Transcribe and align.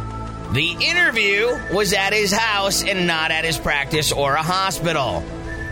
the 0.52 0.76
interview 0.80 1.56
was 1.72 1.92
at 1.92 2.12
his 2.12 2.32
house 2.32 2.82
and 2.82 3.06
not 3.06 3.30
at 3.30 3.44
his 3.44 3.56
practice 3.56 4.10
or 4.10 4.34
a 4.34 4.42
hospital. 4.42 5.22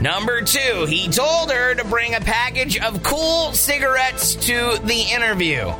Number 0.00 0.42
two, 0.42 0.86
he 0.88 1.08
told 1.08 1.50
her 1.50 1.74
to 1.74 1.84
bring 1.84 2.14
a 2.14 2.20
package 2.20 2.78
of 2.78 3.02
Kool 3.02 3.52
cigarettes 3.52 4.36
to 4.36 4.78
the 4.84 5.12
interview. 5.12 5.72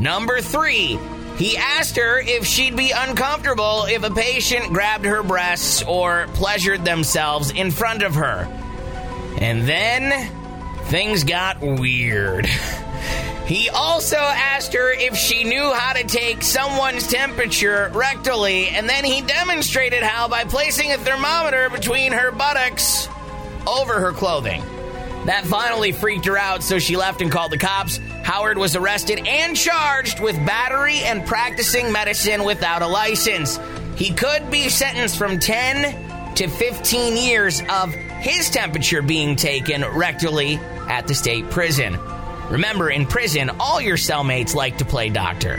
Number 0.00 0.40
three, 0.40 0.98
he 1.36 1.56
asked 1.56 1.96
her 1.96 2.18
if 2.18 2.44
she'd 2.44 2.76
be 2.76 2.90
uncomfortable 2.90 3.84
if 3.88 4.02
a 4.02 4.10
patient 4.10 4.72
grabbed 4.72 5.04
her 5.04 5.22
breasts 5.22 5.84
or 5.84 6.26
pleasured 6.34 6.84
themselves 6.84 7.52
in 7.52 7.70
front 7.70 8.02
of 8.02 8.16
her. 8.16 8.48
And 9.38 9.62
then 9.68 10.28
things 10.86 11.22
got 11.22 11.60
weird. 11.60 12.48
He 13.46 13.68
also 13.68 14.16
asked 14.16 14.72
her 14.72 14.90
if 14.90 15.16
she 15.16 15.44
knew 15.44 15.70
how 15.72 15.92
to 15.92 16.04
take 16.04 16.42
someone's 16.42 17.06
temperature 17.06 17.90
rectally, 17.92 18.72
and 18.72 18.88
then 18.88 19.04
he 19.04 19.20
demonstrated 19.20 20.02
how 20.02 20.28
by 20.28 20.44
placing 20.44 20.92
a 20.92 20.96
thermometer 20.96 21.68
between 21.68 22.12
her 22.12 22.30
buttocks 22.30 23.06
over 23.66 24.00
her 24.00 24.12
clothing. 24.12 24.62
That 25.26 25.44
finally 25.44 25.92
freaked 25.92 26.24
her 26.24 26.38
out, 26.38 26.62
so 26.62 26.78
she 26.78 26.96
left 26.96 27.20
and 27.20 27.30
called 27.30 27.52
the 27.52 27.58
cops. 27.58 27.98
Howard 28.22 28.56
was 28.56 28.76
arrested 28.76 29.26
and 29.26 29.54
charged 29.54 30.20
with 30.20 30.36
battery 30.46 30.98
and 30.98 31.26
practicing 31.26 31.92
medicine 31.92 32.44
without 32.44 32.80
a 32.80 32.86
license. 32.86 33.58
He 33.96 34.12
could 34.12 34.50
be 34.50 34.70
sentenced 34.70 35.18
from 35.18 35.38
10 35.38 36.34
to 36.36 36.48
15 36.48 37.16
years 37.16 37.62
of 37.70 37.92
his 37.92 38.48
temperature 38.48 39.02
being 39.02 39.36
taken 39.36 39.82
rectally 39.82 40.58
at 40.88 41.06
the 41.06 41.14
state 41.14 41.50
prison. 41.50 41.98
Remember, 42.50 42.90
in 42.90 43.06
prison, 43.06 43.50
all 43.58 43.80
your 43.80 43.96
cellmates 43.96 44.54
like 44.54 44.78
to 44.78 44.84
play 44.84 45.08
doctor. 45.08 45.54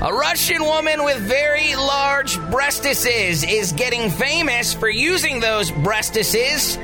A 0.00 0.12
Russian 0.12 0.62
woman 0.62 1.04
with 1.04 1.18
very 1.18 1.74
large 1.74 2.36
breastises 2.36 3.48
is 3.48 3.72
getting 3.72 4.10
famous 4.10 4.74
for 4.74 4.88
using 4.88 5.40
those 5.40 5.70
breastises 5.70 6.76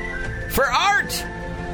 for 0.51 0.65
art. 0.65 1.11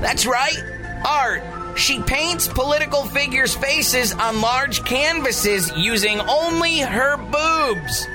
That's 0.02 0.26
right, 0.26 0.64
art. 1.06 1.78
She 1.78 2.02
paints 2.02 2.48
political 2.48 3.06
figures' 3.06 3.56
faces 3.56 4.14
on 4.14 4.42
large 4.42 4.84
canvases 4.84 5.72
using 5.78 6.20
only 6.20 6.80
her 6.80 7.16
boobs. 7.16 8.08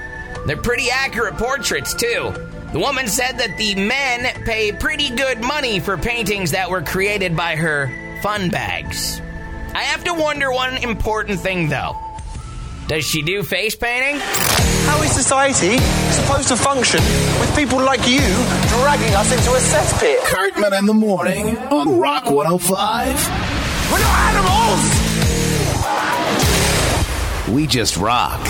They're 0.46 0.56
pretty 0.56 0.90
accurate 0.90 1.38
portraits, 1.38 1.94
too. 1.94 2.34
The 2.72 2.78
woman 2.78 3.08
said 3.08 3.38
that 3.38 3.56
the 3.56 3.74
men 3.74 4.44
pay 4.44 4.72
pretty 4.72 5.10
good 5.10 5.40
money 5.40 5.80
for 5.80 5.96
paintings 5.96 6.50
that 6.50 6.68
were 6.68 6.82
created 6.82 7.36
by 7.36 7.56
her 7.56 8.03
fun 8.24 8.48
bags. 8.48 9.20
I 9.74 9.82
have 9.82 10.04
to 10.04 10.14
wonder 10.14 10.50
one 10.50 10.78
important 10.78 11.40
thing, 11.40 11.68
though. 11.68 11.94
Does 12.88 13.04
she 13.04 13.20
do 13.20 13.42
face 13.42 13.76
painting? 13.76 14.18
How 14.18 15.02
is 15.02 15.12
society 15.12 15.76
supposed 16.10 16.48
to 16.48 16.56
function 16.56 17.00
with 17.38 17.54
people 17.54 17.82
like 17.82 18.08
you 18.08 18.22
dragging 18.80 19.14
us 19.14 19.30
into 19.30 19.50
a 19.50 19.58
cesspit? 19.58 20.24
Cartman 20.24 20.72
in 20.72 20.86
the 20.86 20.94
Morning 20.94 21.58
on 21.68 21.98
Rock 21.98 22.30
105. 22.30 23.06
We're 23.92 24.00
not 24.00 24.32
animals! 24.32 24.80
We 27.54 27.66
just 27.66 27.98
rock. 27.98 28.40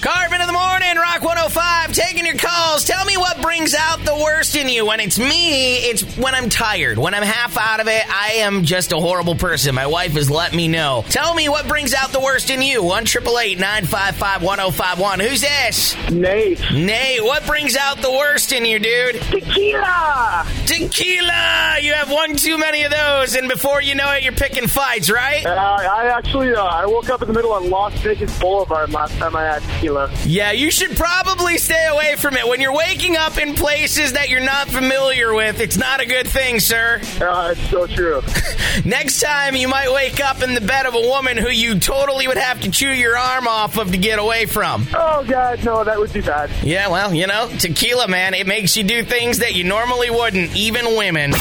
Cartman 0.00 0.40
in 0.40 0.46
the 0.46 0.54
morning, 0.54 0.96
Rock 0.96 1.22
105, 1.22 1.83
taking 1.94 2.26
your 2.26 2.36
calls. 2.36 2.84
Tell 2.84 3.04
me 3.04 3.16
what 3.16 3.40
brings 3.40 3.72
out 3.72 4.04
the 4.04 4.16
worst 4.16 4.56
in 4.56 4.68
you. 4.68 4.86
When 4.86 4.98
it's 4.98 5.18
me, 5.18 5.76
it's 5.76 6.16
when 6.16 6.34
I'm 6.34 6.48
tired. 6.48 6.98
When 6.98 7.14
I'm 7.14 7.22
half 7.22 7.56
out 7.56 7.80
of 7.80 7.86
it, 7.86 8.02
I 8.08 8.38
am 8.38 8.64
just 8.64 8.92
a 8.92 8.96
horrible 8.96 9.36
person. 9.36 9.74
My 9.76 9.86
wife 9.86 10.12
has 10.12 10.28
let 10.30 10.52
me 10.52 10.66
know. 10.66 11.04
Tell 11.08 11.34
me 11.34 11.48
what 11.48 11.68
brings 11.68 11.94
out 11.94 12.10
the 12.10 12.20
worst 12.20 12.50
in 12.50 12.62
you. 12.62 12.82
1 12.82 13.04
955 13.04 14.42
1051. 14.42 15.20
Who's 15.20 15.40
this? 15.40 16.10
Nate. 16.10 16.60
Nate, 16.72 17.22
what 17.22 17.46
brings 17.46 17.76
out 17.76 17.98
the 17.98 18.10
worst 18.10 18.52
in 18.52 18.64
you, 18.64 18.80
dude? 18.80 19.20
Tequila! 19.22 20.46
Tequila! 20.66 21.78
You 21.80 21.92
have 21.92 22.10
one 22.10 22.36
too 22.36 22.58
many 22.58 22.82
of 22.82 22.90
those, 22.90 23.36
and 23.36 23.48
before 23.48 23.80
you 23.80 23.94
know 23.94 24.10
it, 24.12 24.24
you're 24.24 24.32
picking 24.32 24.66
fights, 24.66 25.10
right? 25.10 25.46
Uh, 25.46 25.50
I 25.50 26.06
actually, 26.06 26.54
uh, 26.54 26.64
I 26.64 26.86
woke 26.86 27.08
up 27.08 27.22
in 27.22 27.28
the 27.28 27.34
middle 27.34 27.54
of 27.54 27.64
Las 27.64 27.94
Vegas 28.00 28.36
Boulevard 28.40 28.90
last 28.90 29.16
time 29.18 29.36
I 29.36 29.44
had 29.44 29.62
tequila. 29.62 30.10
Yeah, 30.24 30.50
you 30.50 30.70
should 30.72 30.96
probably 30.96 31.58
stay 31.58 31.83
away 31.84 32.16
from 32.16 32.36
it. 32.36 32.46
When 32.46 32.60
you're 32.60 32.74
waking 32.74 33.16
up 33.16 33.38
in 33.38 33.54
places 33.54 34.12
that 34.14 34.28
you're 34.28 34.40
not 34.40 34.68
familiar 34.68 35.34
with, 35.34 35.60
it's 35.60 35.76
not 35.76 36.00
a 36.00 36.06
good 36.06 36.26
thing, 36.26 36.60
sir. 36.60 37.00
Uh, 37.20 37.54
it's 37.56 37.70
so 37.70 37.86
true. 37.86 38.22
Next 38.84 39.20
time, 39.20 39.54
you 39.56 39.68
might 39.68 39.92
wake 39.92 40.20
up 40.20 40.42
in 40.42 40.54
the 40.54 40.60
bed 40.60 40.86
of 40.86 40.94
a 40.94 41.00
woman 41.00 41.36
who 41.36 41.48
you 41.48 41.78
totally 41.78 42.26
would 42.26 42.36
have 42.36 42.60
to 42.62 42.70
chew 42.70 42.90
your 42.90 43.16
arm 43.16 43.46
off 43.46 43.78
of 43.78 43.92
to 43.92 43.98
get 43.98 44.18
away 44.18 44.46
from. 44.46 44.86
Oh, 44.94 45.24
God, 45.26 45.64
no, 45.64 45.84
that 45.84 45.98
would 45.98 46.12
be 46.12 46.20
bad. 46.20 46.50
Yeah, 46.62 46.88
well, 46.88 47.14
you 47.14 47.26
know, 47.26 47.48
tequila, 47.58 48.08
man, 48.08 48.34
it 48.34 48.46
makes 48.46 48.76
you 48.76 48.84
do 48.84 49.04
things 49.04 49.38
that 49.38 49.54
you 49.54 49.64
normally 49.64 50.10
wouldn't, 50.10 50.56
even 50.56 50.96
women. 50.96 51.32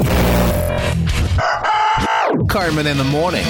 Cartman 2.48 2.88
in 2.88 2.98
the 2.98 3.04
Morning. 3.04 3.46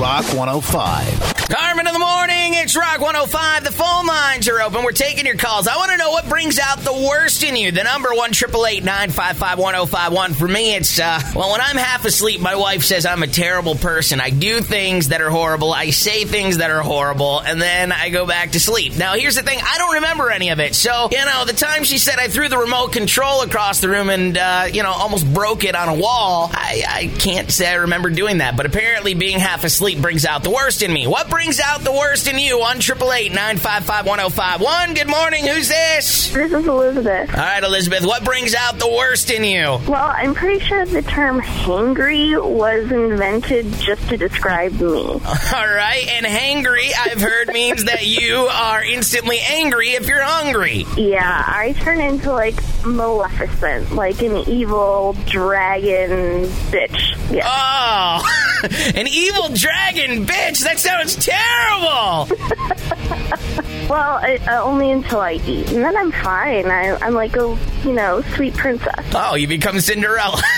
Rock 0.00 0.24
105. 0.32 1.19
Cartman 1.50 1.88
in 1.88 1.92
the 1.92 1.98
morning, 1.98 2.54
it's 2.54 2.76
Rock 2.76 3.00
105. 3.00 3.64
The 3.64 3.72
phone 3.72 4.06
lines 4.06 4.48
are 4.48 4.62
open. 4.62 4.84
We're 4.84 4.92
taking 4.92 5.26
your 5.26 5.34
calls. 5.34 5.66
I 5.66 5.76
want 5.78 5.90
to 5.90 5.96
know 5.96 6.10
what 6.10 6.28
brings 6.28 6.60
out 6.60 6.78
the 6.78 6.92
worst 6.92 7.42
in 7.42 7.56
you. 7.56 7.72
The 7.72 7.82
number 7.82 8.10
one 8.12 8.30
triple 8.30 8.68
eight 8.68 8.84
nine 8.84 9.10
five 9.10 9.36
five 9.36 9.58
one 9.58 9.74
zero 9.74 9.84
five 9.84 10.12
one. 10.12 10.32
For 10.32 10.46
me, 10.46 10.76
it's 10.76 11.00
uh, 11.00 11.20
well, 11.34 11.50
when 11.50 11.60
I'm 11.60 11.76
half 11.76 12.04
asleep, 12.04 12.40
my 12.40 12.54
wife 12.54 12.84
says 12.84 13.04
I'm 13.04 13.24
a 13.24 13.26
terrible 13.26 13.74
person. 13.74 14.20
I 14.20 14.30
do 14.30 14.60
things 14.60 15.08
that 15.08 15.20
are 15.22 15.30
horrible. 15.30 15.72
I 15.72 15.90
say 15.90 16.24
things 16.24 16.58
that 16.58 16.70
are 16.70 16.82
horrible, 16.82 17.40
and 17.40 17.60
then 17.60 17.90
I 17.90 18.10
go 18.10 18.26
back 18.26 18.52
to 18.52 18.60
sleep. 18.60 18.96
Now, 18.96 19.14
here's 19.14 19.34
the 19.34 19.42
thing: 19.42 19.58
I 19.60 19.78
don't 19.78 19.94
remember 19.94 20.30
any 20.30 20.50
of 20.50 20.60
it. 20.60 20.76
So, 20.76 21.08
you 21.10 21.24
know, 21.24 21.44
the 21.46 21.52
time 21.52 21.82
she 21.82 21.98
said 21.98 22.20
I 22.20 22.28
threw 22.28 22.48
the 22.48 22.58
remote 22.58 22.92
control 22.92 23.42
across 23.42 23.80
the 23.80 23.88
room 23.88 24.08
and 24.08 24.38
uh, 24.38 24.68
you 24.72 24.84
know 24.84 24.92
almost 24.92 25.26
broke 25.34 25.64
it 25.64 25.74
on 25.74 25.88
a 25.88 25.94
wall, 25.94 26.48
I, 26.52 26.84
I 26.86 27.06
can't 27.18 27.50
say 27.50 27.66
I 27.66 27.74
remember 27.74 28.08
doing 28.08 28.38
that. 28.38 28.56
But 28.56 28.66
apparently, 28.66 29.14
being 29.14 29.40
half 29.40 29.64
asleep 29.64 30.00
brings 30.00 30.24
out 30.24 30.44
the 30.44 30.50
worst 30.50 30.82
in 30.82 30.92
me. 30.92 31.08
What 31.08 31.28
brings 31.28 31.39
out 31.40 31.80
the 31.82 31.90
worst 31.90 32.28
in 32.28 32.38
you? 32.38 32.58
One 32.58 32.80
triple 32.80 33.12
eight 33.14 33.32
nine 33.32 33.56
five 33.56 33.84
five 33.84 34.06
one 34.06 34.18
zero 34.18 34.28
five 34.28 34.60
one. 34.60 34.92
Good 34.92 35.08
morning. 35.08 35.46
Who's 35.46 35.68
this? 35.68 36.30
This 36.34 36.52
is 36.52 36.66
Elizabeth. 36.66 37.30
All 37.34 37.40
right, 37.40 37.64
Elizabeth. 37.64 38.04
What 38.04 38.24
brings 38.24 38.54
out 38.54 38.78
the 38.78 38.88
worst 38.88 39.30
in 39.30 39.42
you? 39.44 39.78
Well, 39.88 40.12
I'm 40.14 40.34
pretty 40.34 40.62
sure 40.62 40.84
the 40.84 41.00
term 41.00 41.40
hangry 41.40 42.30
was 42.40 42.92
invented 42.92 43.72
just 43.72 44.06
to 44.10 44.18
describe 44.18 44.72
me. 44.74 45.02
All 45.12 45.18
right, 45.18 46.06
and 46.08 46.26
hangry, 46.26 46.90
I've 46.98 47.20
heard 47.22 47.48
means 47.54 47.84
that 47.84 48.06
you 48.06 48.36
are 48.36 48.84
instantly 48.84 49.38
angry 49.40 49.88
if 49.90 50.06
you're 50.06 50.22
hungry. 50.22 50.84
Yeah, 50.98 51.44
I 51.46 51.72
turn 51.80 52.00
into 52.02 52.32
like 52.32 52.60
Maleficent, 52.84 53.92
like 53.94 54.20
an 54.20 54.36
evil 54.46 55.16
dragon 55.24 56.44
bitch. 56.70 57.16
Yeah. 57.34 57.46
Oh, 57.46 58.22
an 58.94 59.06
evil 59.08 59.48
dragon, 59.54 60.26
bitch. 60.26 60.60
That 60.64 60.78
sounds 60.78 61.16
terrible. 61.30 62.28
well, 63.88 64.18
I, 64.22 64.38
uh, 64.48 64.62
only 64.62 64.90
until 64.90 65.20
I 65.20 65.34
eat, 65.46 65.70
and 65.70 65.84
then 65.84 65.96
I'm 65.96 66.12
fine. 66.12 66.66
I, 66.66 66.96
I'm 67.00 67.14
like 67.14 67.36
a 67.36 67.56
you 67.84 67.92
know 67.92 68.22
sweet 68.34 68.54
princess. 68.54 69.04
Oh, 69.14 69.36
you 69.36 69.46
become 69.46 69.80
Cinderella. 69.80 70.42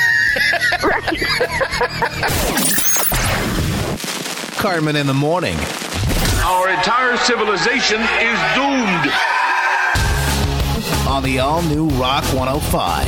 Cartman 4.56 4.96
in 4.96 5.06
the 5.06 5.14
Morning. 5.14 5.56
Our 6.44 6.70
entire 6.70 7.16
civilization 7.18 8.00
is 8.00 8.38
doomed. 8.54 9.12
On 11.08 11.12
on 11.12 11.22
the 11.22 11.38
all 11.40 11.62
new 11.62 11.88
Rock 11.90 12.24
105. 12.32 13.06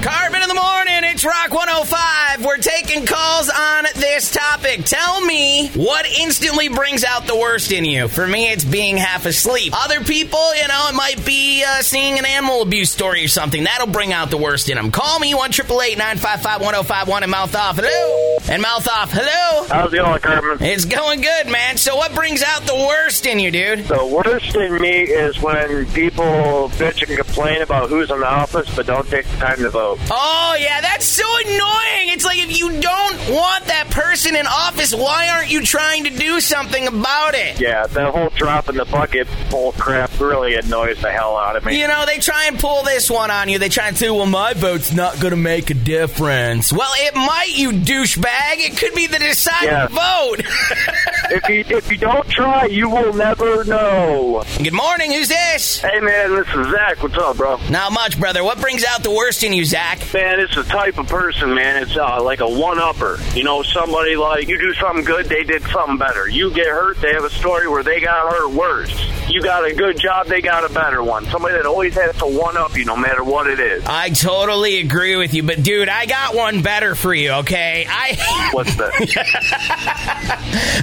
Cartman 0.00 0.42
in 0.42 0.48
the 0.48 0.54
morning, 0.54 1.02
it's 1.10 1.24
Rock 1.24 1.50
105. 1.50 2.27
We're 2.44 2.58
taking 2.58 3.04
calls 3.04 3.50
on 3.50 3.84
this 3.96 4.30
topic. 4.30 4.84
Tell 4.84 5.20
me 5.20 5.68
what 5.70 6.06
instantly 6.06 6.68
brings 6.68 7.02
out 7.02 7.26
the 7.26 7.36
worst 7.36 7.72
in 7.72 7.84
you. 7.84 8.06
For 8.06 8.26
me, 8.26 8.52
it's 8.52 8.64
being 8.64 8.96
half 8.96 9.26
asleep. 9.26 9.72
Other 9.76 10.04
people, 10.04 10.54
you 10.54 10.68
know, 10.68 10.86
it 10.88 10.94
might 10.94 11.24
be 11.26 11.64
uh, 11.64 11.82
seeing 11.82 12.16
an 12.16 12.24
animal 12.24 12.62
abuse 12.62 12.92
story 12.92 13.24
or 13.24 13.28
something. 13.28 13.64
That'll 13.64 13.88
bring 13.88 14.12
out 14.12 14.30
the 14.30 14.36
worst 14.36 14.68
in 14.68 14.76
them. 14.76 14.92
Call 14.92 15.18
me 15.18 15.34
1 15.34 15.50
955 15.50 16.60
1051 16.60 17.22
and 17.24 17.30
mouth 17.30 17.54
off. 17.56 17.76
Hello. 17.76 18.38
And 18.48 18.62
mouth 18.62 18.86
off. 18.88 19.10
Hello. 19.12 19.66
How's 19.68 19.92
it 19.92 19.96
going, 19.96 20.20
Cartman? 20.20 20.58
It's 20.60 20.84
going 20.84 21.20
good, 21.20 21.48
man. 21.48 21.76
So, 21.76 21.96
what 21.96 22.14
brings 22.14 22.42
out 22.42 22.62
the 22.62 22.74
worst 22.74 23.26
in 23.26 23.40
you, 23.40 23.50
dude? 23.50 23.80
The 23.86 24.06
worst 24.06 24.54
in 24.54 24.80
me 24.80 25.02
is 25.02 25.40
when 25.42 25.86
people 25.92 26.70
bitch 26.78 27.06
and 27.06 27.16
complain 27.16 27.62
about 27.62 27.90
who's 27.90 28.10
in 28.10 28.20
the 28.20 28.26
office 28.26 28.74
but 28.76 28.86
don't 28.86 29.08
take 29.08 29.26
the 29.26 29.36
time 29.38 29.58
to 29.58 29.70
vote. 29.70 29.98
Oh, 30.10 30.56
yeah, 30.58 30.80
that's 30.80 31.06
so 31.06 31.24
annoying. 31.46 32.08
It's 32.10 32.27
like 32.28 32.38
if 32.40 32.58
you 32.58 32.68
don't 32.80 33.18
want 33.30 33.64
that 33.64 33.88
person 33.90 34.36
in 34.36 34.46
office, 34.46 34.94
why 34.94 35.28
aren't 35.30 35.50
you 35.50 35.62
trying 35.62 36.04
to 36.04 36.10
do 36.10 36.40
something 36.40 36.86
about 36.86 37.34
it? 37.34 37.58
Yeah, 37.58 37.86
the 37.86 38.10
whole 38.10 38.28
drop 38.30 38.68
in 38.68 38.76
the 38.76 38.84
bucket 38.84 39.26
bull 39.50 39.72
crap 39.72 40.20
really 40.20 40.54
annoys 40.54 41.00
the 41.00 41.10
hell 41.10 41.38
out 41.38 41.56
of 41.56 41.64
me. 41.64 41.80
You 41.80 41.88
know, 41.88 42.04
they 42.04 42.18
try 42.18 42.44
and 42.46 42.58
pull 42.58 42.82
this 42.82 43.10
one 43.10 43.30
on 43.30 43.48
you. 43.48 43.58
They 43.58 43.70
try 43.70 43.88
and 43.88 43.96
say, 43.96 44.10
well, 44.10 44.26
my 44.26 44.52
vote's 44.52 44.92
not 44.92 45.18
going 45.20 45.30
to 45.30 45.36
make 45.38 45.70
a 45.70 45.74
difference. 45.74 46.70
Well, 46.70 46.92
it 46.96 47.14
might, 47.14 47.48
you 47.56 47.70
douchebag. 47.70 48.58
It 48.58 48.76
could 48.76 48.94
be 48.94 49.06
the 49.06 49.18
deciding 49.18 49.68
Yeah. 49.70 49.86
vote. 49.88 50.40
if 51.30 51.48
you 51.48 51.76
if 51.76 51.90
you 51.90 51.96
don't 51.96 52.28
try, 52.28 52.66
you 52.66 52.90
will 52.90 53.14
never 53.14 53.64
know. 53.64 54.42
Good 54.62 54.74
morning. 54.74 55.12
Who's 55.12 55.28
this? 55.28 55.78
Hey 55.80 56.00
man, 56.00 56.34
this 56.34 56.48
is 56.48 56.66
Zach. 56.72 57.02
What's 57.02 57.16
up, 57.16 57.36
bro? 57.38 57.58
Not 57.70 57.92
much, 57.92 58.20
brother. 58.20 58.44
What 58.44 58.60
brings 58.60 58.84
out 58.84 59.02
the 59.02 59.10
worst 59.10 59.42
in 59.44 59.52
you, 59.54 59.64
Zach? 59.64 59.98
Man, 60.12 60.40
it's 60.40 60.54
the 60.54 60.64
type 60.64 60.98
of 60.98 61.06
person, 61.08 61.54
man. 61.54 61.82
It's 61.82 61.96
uh, 61.96 62.17
Uh, 62.18 62.22
like 62.22 62.40
a 62.40 62.48
one-upper. 62.48 63.18
You 63.34 63.44
know, 63.44 63.62
somebody 63.62 64.16
like 64.16 64.48
you 64.48 64.58
do 64.58 64.74
something 64.74 65.04
good, 65.04 65.26
they 65.26 65.44
did 65.44 65.62
something 65.64 65.98
better. 65.98 66.26
You 66.28 66.50
get 66.52 66.66
hurt, 66.66 67.00
they 67.00 67.12
have 67.12 67.22
a 67.24 67.30
story 67.30 67.68
where 67.68 67.84
they 67.84 68.00
got 68.00 68.32
hurt 68.32 68.50
worse. 68.50 68.90
You 69.28 69.40
got 69.42 69.64
a 69.64 69.74
good 69.74 69.98
job, 69.98 70.26
they 70.26 70.40
got 70.40 70.68
a 70.68 70.72
better 70.72 71.02
one. 71.02 71.26
Somebody 71.26 71.54
that 71.54 71.66
always 71.66 71.94
has 71.94 72.16
to 72.16 72.26
one-up 72.26 72.76
you, 72.76 72.84
no 72.84 72.96
matter 72.96 73.22
what 73.22 73.46
it 73.46 73.60
is. 73.60 73.84
I 73.86 74.08
totally 74.10 74.80
agree 74.80 75.16
with 75.16 75.32
you, 75.32 75.44
but 75.44 75.62
dude, 75.62 75.88
I 75.88 76.06
got 76.06 76.34
one 76.34 76.62
better 76.62 76.94
for 76.96 77.14
you, 77.14 77.30
okay? 77.32 77.86
I 77.88 78.50
What's 78.52 78.74
that? 78.76 78.92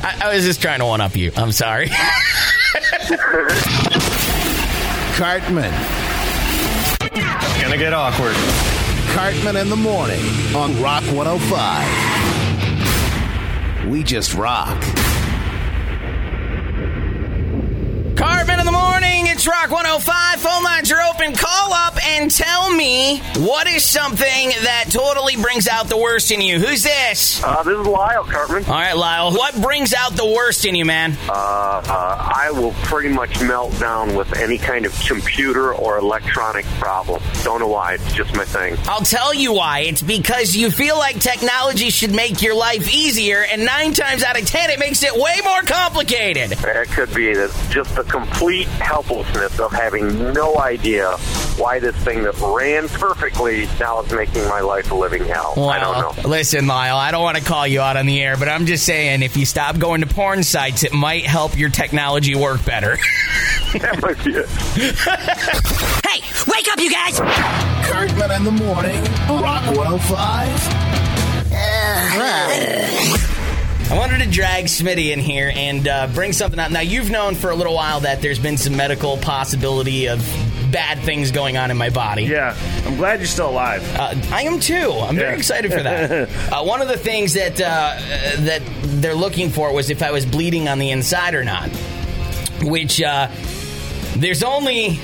I, 0.03 0.27
I 0.29 0.35
was 0.35 0.45
just 0.45 0.61
trying 0.61 0.79
to 0.79 0.85
one 0.85 1.01
up 1.01 1.17
you. 1.17 1.31
I'm 1.35 1.51
sorry. 1.51 1.89
Cartman. 5.15 5.73
It's 7.01 7.61
Gonna 7.61 7.77
get 7.77 7.93
awkward. 7.93 8.35
Cartman 9.15 9.55
in 9.55 9.69
the 9.69 9.75
morning 9.77 10.19
on 10.53 10.81
Rock 10.81 11.03
105. 11.13 13.87
We 13.89 14.03
just 14.03 14.33
rock. 14.33 14.77
Cartman 18.17 18.59
in 18.59 18.65
the 18.65 18.71
morning, 18.71 19.27
it's 19.27 19.45
Rock 19.47 19.69
105. 19.71 20.39
Phone 20.41 20.63
lines 20.63 20.91
are 20.91 21.01
open. 21.01 21.33
Call 21.33 21.73
up 21.73 21.97
and 22.05 22.29
tell 22.31 22.71
me 22.73 23.19
what 23.37 23.67
is 23.67 23.83
something 23.85 24.49
that 24.63 24.85
totally 24.89 25.35
brings 25.37 25.67
out 25.67 25.87
the 25.87 25.97
worst 25.97 26.31
in 26.31 26.41
you. 26.41 26.59
Who's 26.59 26.83
this? 26.83 27.41
Uh, 27.43 27.61
this 27.63 27.77
is 27.79 27.85
Lyle 27.87 28.23
Cartman. 28.25 28.65
All 28.65 28.71
right, 28.73 28.97
Lyle. 28.97 29.31
What 29.31 29.55
brings 29.61 29.93
out 29.93 30.13
the 30.15 30.25
worst 30.25 30.65
in 30.65 30.75
you, 30.75 30.85
man? 30.85 31.15
uh, 31.29 31.81
uh, 31.85 32.24
I 32.45 32.51
will 32.51 32.73
pretty 32.83 33.09
much 33.09 33.41
melt 33.41 33.75
down 33.79 34.13
with 34.13 34.37
any 34.37 34.59
kind 34.59 34.85
of 34.85 34.93
computer 34.99 35.73
or 35.73 35.97
electronic 35.97 36.63
problem. 36.77 37.19
Don't 37.41 37.59
know 37.59 37.67
why. 37.67 37.95
It's 37.95 38.13
just 38.13 38.35
my 38.35 38.45
thing. 38.45 38.77
I'll 38.87 39.01
tell 39.01 39.33
you 39.33 39.51
why. 39.51 39.79
It's 39.79 40.03
because 40.03 40.55
you 40.55 40.69
feel 40.69 40.95
like 40.95 41.19
technology 41.19 41.89
should 41.89 42.13
make 42.13 42.43
your 42.43 42.55
life 42.55 42.87
easier, 42.93 43.43
and 43.51 43.65
nine 43.65 43.95
times 43.95 44.21
out 44.21 44.39
of 44.39 44.45
ten, 44.45 44.69
it 44.69 44.77
makes 44.77 45.01
it 45.01 45.15
way 45.15 45.41
more 45.43 45.61
complicated. 45.61 46.51
It 46.51 46.89
could 46.89 47.11
be 47.15 47.33
that 47.33 47.49
just 47.71 47.95
the 47.95 48.03
complete 48.03 48.67
helplessness 48.67 49.59
of 49.59 49.71
having 49.71 50.31
no 50.31 50.59
idea 50.59 51.17
why 51.57 51.79
this 51.79 51.95
thing 51.97 52.23
that 52.23 52.37
ran 52.39 52.87
perfectly 52.89 53.67
now 53.79 54.01
is 54.01 54.11
making 54.11 54.43
my 54.47 54.61
life 54.61 54.91
a 54.91 54.95
living 54.95 55.25
hell. 55.25 55.53
I 55.69 55.79
don't 55.79 56.23
know. 56.23 56.29
Listen, 56.29 56.67
Lyle, 56.67 56.97
I 56.97 57.11
don't 57.11 57.23
want 57.23 57.37
to 57.37 57.43
call 57.43 57.65
you 57.67 57.81
out 57.81 57.97
on 57.97 58.05
the 58.05 58.21
air, 58.21 58.35
but 58.37 58.49
I'm 58.49 58.65
just 58.65 58.85
saying 58.85 59.23
if 59.23 59.37
you 59.37 59.45
stop 59.45 59.77
going 59.77 60.01
to 60.01 60.07
porn 60.07 60.43
sites, 60.43 60.83
it 60.83 60.93
might 60.93 61.25
help 61.25 61.57
your 61.57 61.69
technology 61.69 62.35
work 62.35 62.63
better. 62.65 62.97
That 63.79 63.99
might 64.01 64.23
be 64.23 64.31
it. 64.35 64.47
hey, 66.05 66.21
wake 66.51 66.67
up, 66.71 66.79
you 66.79 66.91
guys! 66.91 67.19
Cartman 67.89 68.31
in 68.31 68.43
the 68.43 68.51
morning, 68.51 69.01
Rock 69.29 69.75
105. 69.75 70.85
I 73.87 73.97
wanted 73.97 74.23
to 74.23 74.29
drag 74.29 74.65
Smitty 74.65 75.11
in 75.11 75.19
here 75.19 75.51
and 75.53 75.87
uh, 75.87 76.07
bring 76.07 76.33
something 76.33 76.59
up. 76.59 76.71
Now, 76.71 76.79
you've 76.79 77.11
known 77.11 77.35
for 77.35 77.51
a 77.51 77.55
little 77.55 77.75
while 77.75 77.99
that 78.01 78.21
there's 78.21 78.39
been 78.39 78.57
some 78.57 78.75
medical 78.75 79.17
possibility 79.17 80.07
of 80.09 80.19
bad 80.75 80.99
things 80.99 81.31
going 81.31 81.55
on 81.55 81.71
in 81.71 81.77
my 81.77 81.89
body. 81.89 82.23
Yeah, 82.23 82.53
I'm 82.85 82.97
glad 82.97 83.19
you're 83.19 83.27
still 83.27 83.49
alive. 83.49 83.81
Uh, 83.97 84.13
I 84.29 84.41
am 84.41 84.59
too. 84.59 84.91
I'm 84.91 85.15
very 85.15 85.37
excited 85.37 85.71
for 85.71 85.81
that. 85.81 86.29
uh, 86.51 86.63
one 86.65 86.81
of 86.81 86.89
the 86.89 86.97
things 86.97 87.35
that 87.35 87.61
uh, 87.61 87.97
that 88.43 88.61
they're 88.83 89.15
looking 89.15 89.51
for 89.51 89.73
was 89.73 89.89
if 89.89 90.03
I 90.03 90.11
was 90.11 90.25
bleeding 90.25 90.67
on 90.67 90.77
the 90.77 90.91
inside 90.91 91.33
or 91.33 91.45
not, 91.45 91.69
which 92.61 93.01
uh, 93.01 93.29
there's 94.17 94.43
only 94.43 94.99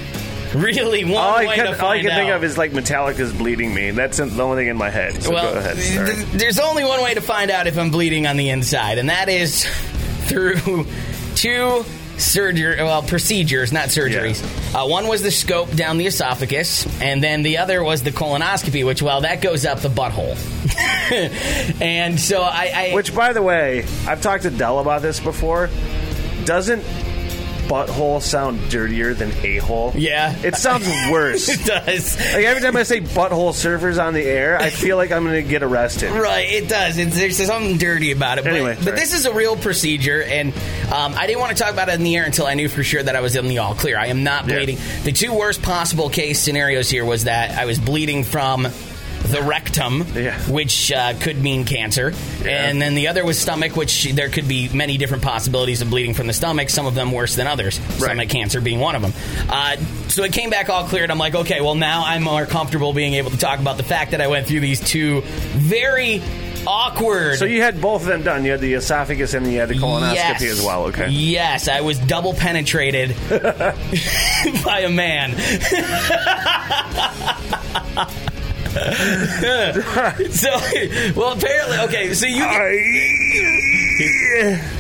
really 0.54 1.06
one 1.06 1.14
all 1.14 1.38
I 1.38 1.46
way 1.46 1.56
can, 1.56 1.68
to 1.68 1.82
all 1.82 1.92
I 1.92 2.02
can 2.02 2.12
out. 2.12 2.18
think 2.18 2.32
of 2.32 2.44
is 2.44 2.58
like 2.58 2.72
Metallica's 2.72 3.32
bleeding 3.32 3.74
me. 3.74 3.92
That's 3.92 4.18
the 4.18 4.44
only 4.44 4.64
thing 4.64 4.68
in 4.68 4.78
my 4.78 4.90
head. 4.90 5.24
So 5.24 5.32
well, 5.32 5.54
go 5.54 5.60
ahead. 5.60 5.78
Th- 5.78 6.28
there's 6.34 6.60
only 6.60 6.84
one 6.84 7.02
way 7.02 7.14
to 7.14 7.22
find 7.22 7.50
out 7.50 7.68
if 7.68 7.80
I'm 7.80 7.92
bleeding 7.92 8.28
on 8.28 8.36
the 8.36 8.50
inside, 8.50 8.98
and 8.98 9.10
that 9.10 9.30
is 9.30 9.64
through 10.26 10.86
two 11.36 11.86
surgery, 12.22 12.78
well, 12.78 13.02
procedures, 13.02 13.72
not 13.72 13.90
surgeries. 13.90 14.42
Uh, 14.74 14.88
one 14.88 15.08
was 15.08 15.22
the 15.22 15.32
scope 15.32 15.72
down 15.76 15.98
the 15.98 16.08
esophagus, 16.08 16.86
and 17.02 17.24
then 17.24 17.44
the 17.44 17.58
other 17.58 17.84
was 17.84 18.04
the 18.04 18.12
colonoscopy, 18.12 18.86
which, 18.86 19.02
well, 19.02 19.22
that 19.22 19.42
goes 19.42 19.66
up 19.66 19.80
the 19.80 19.90
butthole. 19.90 20.38
and 21.82 22.20
so 22.20 22.42
I, 22.42 22.72
I 22.92 22.96
Which, 22.96 23.14
by 23.16 23.34
the 23.34 23.42
way, 23.42 23.86
I've 24.08 24.22
talked 24.22 24.44
to 24.44 24.52
Dell 24.52 24.80
about 24.80 25.02
this 25.02 25.20
before. 25.20 25.70
Doesn't 26.46 26.84
butthole 27.72 28.22
sound 28.22 28.70
dirtier 28.70 29.14
than 29.14 29.32
a 29.46 29.58
hole? 29.60 29.94
Yeah. 29.96 30.36
It 30.44 30.56
sounds 30.56 30.86
worse. 31.12 31.48
it 31.48 31.66
does. 31.66 32.18
Like 32.18 32.44
every 32.46 32.62
time 32.62 32.76
I 32.76 32.84
say 32.84 33.00
butthole 33.00 33.52
surfers 33.54 34.02
on 34.04 34.14
the 34.14 34.24
air, 34.24 34.58
I 34.60 34.70
feel 34.70 34.98
like 34.98 35.12
I'm 35.12 35.24
going 35.24 35.42
to 35.42 35.50
get 35.50 35.64
arrested. 35.64 36.12
Right, 36.12 36.50
it 36.52 36.68
does. 36.68 36.98
It's, 36.98 37.16
there's 37.16 37.38
something 37.38 37.78
dirty 37.78 38.12
about 38.12 38.38
it. 38.40 38.44
But, 38.44 38.54
Anyway, 38.54 38.76
but 38.76 38.84
sorry. 38.84 38.96
this 38.98 39.14
is 39.14 39.26
a 39.26 39.34
real 39.34 39.56
procedure, 39.56 40.22
and 40.22 40.54
um, 40.92 41.14
I 41.16 41.26
didn't 41.28 41.40
want 41.40 41.56
to 41.56 41.64
talk 41.64 41.72
about 41.72 41.88
it 41.88 41.94
in 41.96 42.04
the 42.04 42.18
air 42.18 42.26
until 42.26 42.46
I 42.46 42.54
knew 42.56 42.68
for 42.68 42.84
sure 42.84 43.02
that 43.02 43.16
I 43.16 43.22
was 43.22 43.36
in 43.38 43.48
the 43.48 43.60
all 43.60 43.74
clear. 43.76 43.98
I 43.98 44.08
am 44.08 44.24
not 44.24 44.48
Yeah. 44.48 44.58
bleeding. 44.58 44.78
The 45.04 45.14
two 45.14 45.34
worst 45.34 45.62
possible 45.62 46.10
case 46.10 46.40
scenarios 46.40 46.90
here 46.90 47.06
was 47.06 47.24
that 47.24 47.58
I 47.58 47.64
was 47.66 47.80
bleeding 47.80 48.24
from 48.26 48.68
the 49.32 49.42
rectum, 49.42 50.06
Yeah. 50.14 50.38
which 50.50 50.92
uh, 50.92 51.14
could 51.20 51.42
mean 51.42 51.66
cancer, 51.66 52.14
and 52.46 52.82
then 52.82 52.96
the 52.96 53.08
other 53.08 53.26
was 53.26 53.40
stomach, 53.40 53.76
which 53.76 54.12
there 54.14 54.30
could 54.30 54.48
be 54.48 54.70
many 54.70 54.98
different 54.98 55.24
possibilities 55.24 55.82
of 55.82 55.90
bleeding 55.90 56.14
from 56.14 56.28
the 56.28 56.34
stomach. 56.34 56.70
Some 56.70 56.86
of 56.86 56.96
them 56.96 57.12
worse 57.12 57.36
than 57.36 57.48
others. 57.48 57.80
Stomach 57.98 58.30
cancer 58.30 58.62
being 58.62 58.80
one 58.80 58.96
of 58.96 59.02
them. 59.02 59.14
Uh, 59.50 59.78
so 60.10 60.24
it 60.24 60.34
came 60.34 60.50
back 60.50 60.70
all 60.70 60.86
cleared. 60.86 61.10
I'm 61.12 61.18
like, 61.18 61.36
okay, 61.36 61.62
well 61.62 61.76
now 61.76 62.04
I'm 62.06 62.24
more 62.24 62.46
comfortable 62.46 62.94
being 62.94 63.14
able 63.16 63.32
to 63.32 63.38
talk 63.38 63.60
about 63.60 63.78
the 63.78 63.84
fact 63.84 64.12
that 64.12 64.22
I 64.22 64.28
went 64.28 64.48
through 64.48 64.60
these 64.60 64.80
two 64.80 65.22
very 65.22 66.22
awkward. 66.68 67.38
So 67.38 67.46
you 67.46 67.62
had 67.62 67.82
both 67.82 68.02
of 68.02 68.08
them 68.08 68.24
done. 68.24 68.46
You 68.46 68.52
had 68.52 68.62
the 68.62 68.74
esophagus 68.74 69.34
and 69.34 69.52
you 69.52 69.60
had 69.60 69.70
the 69.70 69.76
colonoscopy 69.76 70.14
Yes. 70.16 70.44
as 70.44 70.62
well. 70.64 70.84
Okay. 70.86 71.10
Yes, 71.10 71.68
I 71.68 71.82
was 71.82 71.98
double 72.00 72.34
penetrated 72.34 73.16
by 74.64 74.82
a 74.86 74.90
man. 74.90 75.32
so, 80.32 80.50
well, 81.20 81.34
apparently, 81.34 81.78
okay. 81.80 82.14
So 82.14 82.26
you 82.26 82.40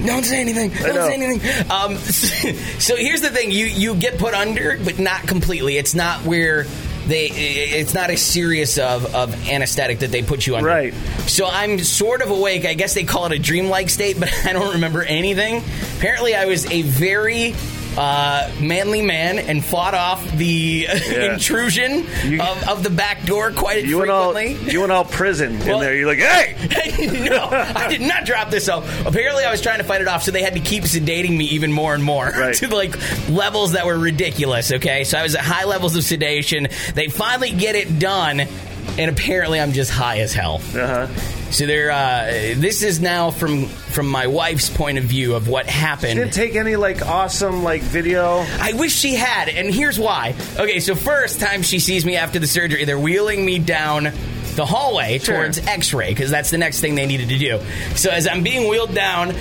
don't 0.05 0.24
say 0.24 0.39
anything. 0.39 0.69
Don't 0.69 0.95
say 0.95 1.13
anything. 1.15 1.69
Um, 1.69 1.98
so 2.79 2.95
here's 2.95 3.19
the 3.21 3.29
thing: 3.29 3.51
you 3.51 3.65
you 3.65 3.95
get 3.95 4.17
put 4.17 4.33
under, 4.33 4.77
but 4.77 4.98
not 4.98 5.27
completely. 5.27 5.77
It's 5.77 5.93
not 5.93 6.24
where 6.24 6.63
they. 7.07 7.25
It's 7.27 7.93
not 7.93 8.10
as 8.12 8.21
serious 8.21 8.77
of 8.77 9.13
of 9.13 9.50
anesthetic 9.50 10.00
that 10.00 10.12
they 10.12 10.24
put 10.24 10.48
you 10.48 10.55
under. 10.55 10.69
Right. 10.69 10.93
So 11.27 11.48
I'm 11.48 11.77
sort 11.79 12.21
of 12.21 12.31
awake. 12.31 12.65
I 12.65 12.75
guess 12.75 12.93
they 12.93 13.03
call 13.03 13.25
it 13.25 13.33
a 13.33 13.39
dreamlike 13.39 13.89
state, 13.89 14.17
but 14.19 14.33
I 14.45 14.53
don't 14.53 14.75
remember 14.75 15.03
anything. 15.03 15.63
Apparently, 15.98 16.33
I 16.33 16.45
was 16.45 16.65
a 16.71 16.81
very 16.83 17.55
uh, 17.98 18.50
manly 18.62 19.01
man 19.01 19.38
and 19.39 19.63
fought 19.63 19.93
off 19.93 20.24
the 20.38 20.88
intrusion 21.31 22.00
of, 22.39 22.69
of 22.69 22.83
the 22.83 22.89
back 22.89 23.25
door 23.25 23.51
quite 23.51 23.83
You 23.83 23.98
went 24.00 24.10
all 24.10 24.33
frequently. 24.33 24.71
you 24.71 24.79
went 24.79 24.91
all 24.91 25.03
prison 25.05 25.53
in 25.62 25.79
there. 25.79 25.95
You're 25.95 26.07
like, 26.07 26.19
hey, 26.19 27.07
no, 27.29 27.48
I 27.51 27.88
did 27.89 28.01
not 28.01 28.25
drop 28.25 28.50
this 28.50 28.69
off. 28.69 29.05
Apparently, 29.05 29.43
I 29.43 29.51
was 29.51 29.62
trying 29.62 29.79
to 29.79 29.83
fight 29.83 30.01
it 30.01 30.07
off, 30.07 30.24
so 30.24 30.31
they 30.31 30.41
had 30.43 30.53
to 30.53 30.60
keep 30.62 30.83
sedating 30.83 31.36
me 31.38 31.45
even 31.45 31.71
more 31.71 31.93
and 31.93 32.03
more 32.03 32.31
to 32.53 32.67
like 32.75 32.95
levels 33.29 33.74
that 33.74 33.86
were 33.86 33.98
ridiculous. 33.98 34.71
Okay, 34.71 35.03
so 35.03 35.17
I 35.17 35.24
was 35.24 35.36
at 35.36 35.41
high 35.41 35.65
levels 35.65 35.95
of 35.95 36.03
sedation. 36.03 36.67
They 36.95 37.07
finally 37.10 37.51
get 37.51 37.75
it 37.75 38.00
done, 38.00 38.39
and 38.39 39.12
apparently, 39.12 39.60
I'm 39.60 39.74
just 39.74 39.91
high 39.91 40.19
as 40.19 40.33
hell. 40.33 40.62
Uh 40.74 41.07
huh. 41.07 41.38
So 41.51 41.65
there. 41.65 41.91
Uh, 41.91 42.25
this 42.55 42.81
is 42.81 43.00
now 43.01 43.29
from 43.29 43.65
from 43.67 44.08
my 44.08 44.27
wife's 44.27 44.70
point 44.70 44.98
of 44.98 45.03
view 45.03 45.36
of 45.36 45.48
what 45.48 45.67
happened. 45.67 46.13
She 46.13 46.20
didn't 46.20 46.34
take 46.34 46.55
any 46.55 46.77
like 46.77 47.05
awesome 47.05 47.63
like 47.63 47.81
video. 47.81 48.46
I 48.60 48.74
wish 48.74 48.93
she 48.96 49.15
had, 49.15 49.50
and 49.50 49.74
here's 49.74 50.00
why. 50.00 50.36
Okay, 50.58 50.79
so 50.79 50.96
first 50.96 51.39
time 51.39 51.62
she 51.62 51.79
sees 51.79 52.05
me 52.05 52.15
after 52.15 52.39
the 52.39 52.48
surgery, 52.48 52.86
they're 52.86 52.98
wheeling 52.98 53.46
me 53.46 53.60
down 53.60 54.12
the 54.55 54.65
hallway 54.65 55.17
towards 55.17 55.60
X-ray 55.60 56.10
because 56.10 56.29
that's 56.29 56.51
the 56.51 56.58
next 56.58 56.79
thing 56.81 56.96
they 56.96 57.05
needed 57.05 57.29
to 57.29 57.38
do. 57.38 57.60
So 57.96 58.10
as 58.10 58.27
I'm 58.27 58.43
being 58.43 58.70
wheeled 58.70 58.93
down, 58.93 59.34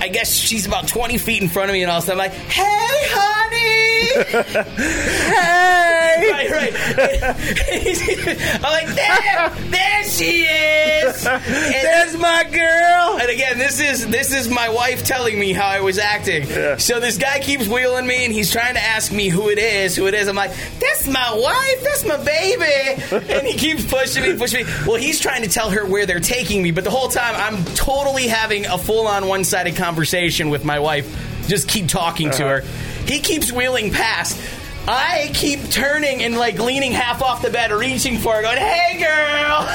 I 0.00 0.08
guess 0.08 0.34
she's 0.34 0.66
about 0.66 0.88
20 0.88 1.18
feet 1.18 1.42
in 1.42 1.48
front 1.48 1.70
of 1.70 1.74
me, 1.74 1.82
and 1.82 1.90
all 1.90 1.98
of 1.98 2.04
a 2.04 2.06
sudden 2.06 2.20
I'm 2.20 2.30
like, 2.30 2.38
"Hey, 2.38 2.62
honey!" 3.10 3.84
hey, 4.74 5.83
right, 6.20 6.50
right. 6.50 6.74
I'm 8.54 8.62
like, 8.62 8.94
there, 8.94 9.70
there 9.70 10.04
she 10.04 10.42
is. 10.44 11.24
There's 11.24 12.16
my 12.18 12.44
girl. 12.44 13.18
And 13.18 13.30
again, 13.30 13.58
this 13.58 13.80
is 13.80 14.06
this 14.08 14.34
is 14.34 14.48
my 14.48 14.68
wife 14.68 15.04
telling 15.04 15.38
me 15.38 15.52
how 15.52 15.66
I 15.66 15.80
was 15.80 15.98
acting. 15.98 16.78
So 16.78 17.00
this 17.00 17.18
guy 17.18 17.40
keeps 17.40 17.66
wheeling 17.68 18.06
me, 18.06 18.24
and 18.24 18.32
he's 18.32 18.50
trying 18.50 18.74
to 18.74 18.80
ask 18.80 19.12
me 19.12 19.28
who 19.28 19.48
it 19.48 19.58
is, 19.58 19.96
who 19.96 20.06
it 20.06 20.14
is. 20.14 20.28
I'm 20.28 20.36
like, 20.36 20.52
that's 20.80 21.06
my 21.06 21.34
wife, 21.34 21.82
that's 21.82 22.04
my 22.04 22.22
baby, 22.22 23.02
and 23.32 23.46
he 23.46 23.54
keeps 23.54 23.84
pushing 23.84 24.22
me, 24.22 24.36
pushing 24.36 24.66
me. 24.66 24.72
Well, 24.86 24.96
he's 24.96 25.20
trying 25.20 25.42
to 25.42 25.48
tell 25.48 25.70
her 25.70 25.86
where 25.86 26.06
they're 26.06 26.20
taking 26.20 26.62
me, 26.62 26.70
but 26.70 26.84
the 26.84 26.90
whole 26.90 27.08
time 27.08 27.34
I'm 27.36 27.64
totally 27.74 28.28
having 28.28 28.66
a 28.66 28.78
full-on 28.78 29.26
one-sided 29.26 29.76
conversation 29.76 30.50
with 30.50 30.64
my 30.64 30.78
wife. 30.78 31.32
Just 31.48 31.68
keep 31.68 31.88
talking 31.88 32.30
to 32.30 32.44
uh-huh. 32.46 32.66
her. 32.66 33.04
He 33.06 33.20
keeps 33.20 33.52
wheeling 33.52 33.90
past. 33.90 34.38
I 34.86 35.30
keep 35.32 35.70
turning 35.70 36.22
and 36.22 36.36
like 36.36 36.58
leaning 36.58 36.92
half 36.92 37.22
off 37.22 37.42
the 37.42 37.50
bed, 37.50 37.72
reaching 37.72 38.18
for 38.18 38.34
her, 38.34 38.42
going, 38.42 38.58
"Hey, 38.58 38.98
girl." 38.98 39.68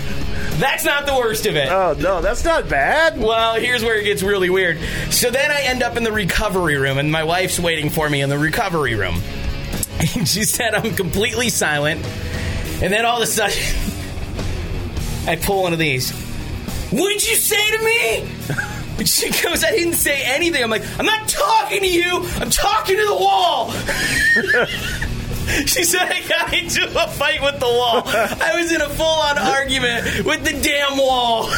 That's 0.60 0.84
not 0.84 1.06
the 1.06 1.14
worst 1.14 1.46
of 1.46 1.56
it. 1.56 1.70
Oh 1.70 1.96
no, 1.98 2.20
that's 2.20 2.44
not 2.44 2.68
bad. 2.68 3.18
Well, 3.18 3.54
here's 3.54 3.82
where 3.82 3.96
it 3.96 4.04
gets 4.04 4.22
really 4.22 4.50
weird. 4.50 4.78
So 5.08 5.30
then 5.30 5.50
I 5.50 5.62
end 5.62 5.82
up 5.82 5.96
in 5.96 6.02
the 6.04 6.12
recovery 6.12 6.76
room, 6.76 6.98
and 6.98 7.10
my 7.10 7.24
wife's 7.24 7.58
waiting 7.58 7.88
for 7.88 8.10
me 8.10 8.20
in 8.20 8.28
the 8.28 8.38
recovery 8.38 8.94
room. 8.94 9.20
And 10.16 10.26
she 10.26 10.44
said 10.44 10.74
I'm 10.74 10.94
completely 10.94 11.50
silent, 11.50 12.04
and 12.82 12.90
then 12.90 13.04
all 13.04 13.18
of 13.18 13.22
a 13.22 13.26
sudden, 13.26 13.56
I 15.26 15.36
pull 15.36 15.62
one 15.62 15.74
of 15.74 15.78
these. 15.78 16.10
What'd 16.90 17.28
you 17.28 17.36
say 17.36 17.70
to 17.76 17.84
me? 17.84 18.39
And 19.00 19.08
she 19.08 19.30
goes, 19.42 19.64
I 19.64 19.70
didn't 19.72 19.94
say 19.94 20.22
anything. 20.22 20.62
I'm 20.62 20.70
like, 20.70 20.84
I'm 20.98 21.06
not 21.06 21.26
talking 21.26 21.80
to 21.80 21.88
you. 21.88 22.20
I'm 22.36 22.50
talking 22.50 22.96
to 22.96 23.06
the 23.06 23.14
wall. 23.14 23.70
she 25.66 25.82
said 25.84 26.02
I 26.02 26.20
got 26.28 26.52
into 26.54 26.84
a 26.84 27.08
fight 27.08 27.40
with 27.42 27.58
the 27.58 27.66
wall. 27.66 28.02
I 28.06 28.52
was 28.60 28.70
in 28.72 28.80
a 28.82 28.88
full 28.90 29.06
on 29.06 29.38
argument 29.38 30.24
with 30.26 30.44
the 30.44 30.52
damn 30.62 30.96
wall. 30.98 31.50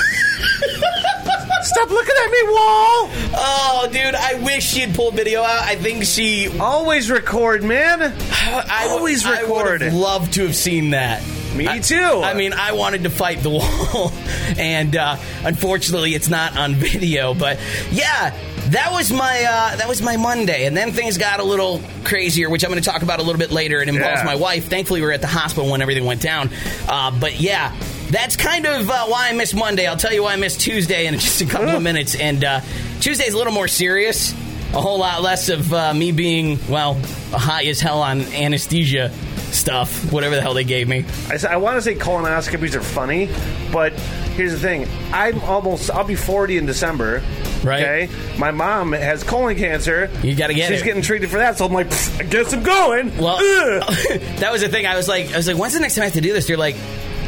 Stop 1.63 1.91
looking 1.91 2.15
at 2.25 2.31
me, 2.31 2.43
wall. 2.45 3.11
Oh, 3.35 3.89
dude, 3.93 4.15
I 4.15 4.35
wish 4.45 4.65
she 4.65 4.81
had 4.81 4.95
pulled 4.95 5.15
video 5.15 5.43
out. 5.43 5.63
I 5.63 5.77
think 5.77 6.05
she 6.05 6.49
always 6.59 7.11
record, 7.11 7.63
man. 7.63 8.03
I 8.31 8.87
Always 8.91 9.25
I 9.27 9.43
would 9.45 9.63
record. 9.65 9.81
have 9.83 9.95
loved 9.95 10.33
to 10.35 10.43
have 10.43 10.57
seen 10.57 10.91
that. 10.91 11.23
Me 11.55 11.69
I- 11.69 11.79
too. 11.81 11.97
I 12.25 12.35
mean, 12.35 12.53
I 12.53 12.73
wanted 12.73 13.03
to 13.05 13.11
fight 13.11 13.41
the 13.43 13.51
wall, 13.51 14.13
and 14.59 14.97
uh, 14.97 15.17
unfortunately, 15.45 16.15
it's 16.15 16.29
not 16.29 16.57
on 16.57 16.75
video. 16.77 17.35
But 17.35 17.59
yeah, 17.91 18.35
that 18.71 18.91
was 18.93 19.13
my 19.13 19.43
uh, 19.45 19.77
that 19.77 19.89
was 19.89 20.01
my 20.03 20.17
Monday, 20.17 20.67
and 20.67 20.77
then 20.77 20.93
things 20.93 21.19
got 21.19 21.41
a 21.41 21.45
little 21.45 21.81
crazier, 22.05 22.49
which 22.51 22.65
I'm 22.65 22.71
going 22.71 22.83
to 22.83 22.89
talk 22.89 23.03
about 23.03 23.21
a 23.21 23.23
little 23.23 23.39
bit 23.39 23.51
later. 23.51 23.81
It 23.83 23.89
involves 23.89 24.21
Yeah. 24.21 24.25
my 24.25 24.35
wife. 24.37 24.69
Thankfully, 24.69 25.01
we 25.01 25.07
were 25.07 25.13
at 25.13 25.21
the 25.21 25.27
hospital 25.27 25.71
when 25.71 25.83
everything 25.83 26.05
went 26.05 26.23
down. 26.23 26.51
Uh, 26.89 27.11
but 27.11 27.39
yeah. 27.41 27.75
That's 28.11 28.37
kind 28.37 28.67
of 28.67 28.91
uh, 28.91 29.07
why 29.07 29.31
I 29.31 29.33
missed 29.33 29.55
Monday. 29.55 29.87
I'll 29.87 29.97
tell 29.97 30.13
you 30.13 30.23
why 30.25 30.35
I 30.35 30.37
missed 30.37 30.61
Tuesday 30.61 31.07
in 31.07 31.15
just 31.15 31.41
a 31.41 31.47
couple 31.47 31.71
of 31.71 31.83
minutes. 31.83 32.15
And 32.15 32.45
uh, 32.45 32.61
Tuesday's 33.01 33.33
a 33.33 33.39
little 33.39 33.55
more 33.55 33.69
serious, 33.69 34.33
a 34.75 34.83
whole 34.83 34.99
lot 34.99 35.23
less 35.23 35.49
of 35.49 35.73
uh, 35.73 35.95
me 35.95 36.13
being, 36.13 36.59
well, 36.69 37.01
high 37.33 37.65
as 37.65 37.81
hell 37.81 38.03
on 38.03 38.21
anesthesia 38.35 39.11
stuff, 39.53 40.13
whatever 40.13 40.35
the 40.35 40.41
hell 40.43 40.55
they 40.55 40.65
gave 40.65 40.89
me. 40.89 41.05
I, 41.29 41.35
s- 41.35 41.45
I 41.45 41.57
want 41.57 41.77
to 41.77 41.83
say 41.83 41.95
colonoscopies 41.95 42.75
are 42.75 42.83
funny, 42.83 43.29
but 43.73 43.93
here's 44.35 44.53
the 44.53 44.59
thing: 44.59 44.89
I'm 45.13 45.41
almost 45.43 45.91
I'll 45.91 46.05
be 46.05 46.15
40 46.17 46.59
in 46.59 46.67
December. 46.67 47.23
Right. 47.63 47.83
Okay. 48.09 48.11
My 48.39 48.51
mom 48.51 48.93
has 48.93 49.23
colon 49.23 49.57
cancer. 49.57 50.11
You 50.23 50.35
gotta 50.35 50.55
get 50.55 50.69
She's 50.71 50.83
it. 50.83 50.85
getting 50.85 51.03
treated 51.03 51.31
for 51.31 51.39
that, 51.39 51.59
so 51.59 51.65
I'm 51.67 51.73
like, 51.73 51.89
"Pfft, 51.89 52.21
I 52.21 52.25
guess 52.25 52.53
I'm 52.53 52.63
going. 52.65 53.17
Well, 53.19 53.37
Ugh. 53.37 53.93
that 54.41 54.51
was 54.51 54.63
the 54.63 54.69
thing. 54.69 54.87
I 54.87 54.97
was 54.97 55.07
like, 55.09 55.33
I 55.33 55.37
was 55.37 55.47
like, 55.47 55.57
when's 55.57 55.75
the 55.75 55.81
next 55.81 55.95
time 55.95 56.03
I 56.03 56.07
have 56.07 56.15
to 56.15 56.21
do 56.21 56.33
this? 56.33 56.47
They're 56.49 56.57
like, 56.57 56.75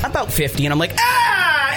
about 0.02 0.32
50. 0.32 0.66
And 0.66 0.72
I'm 0.72 0.78
like, 0.78 0.92
ah, 0.98 1.23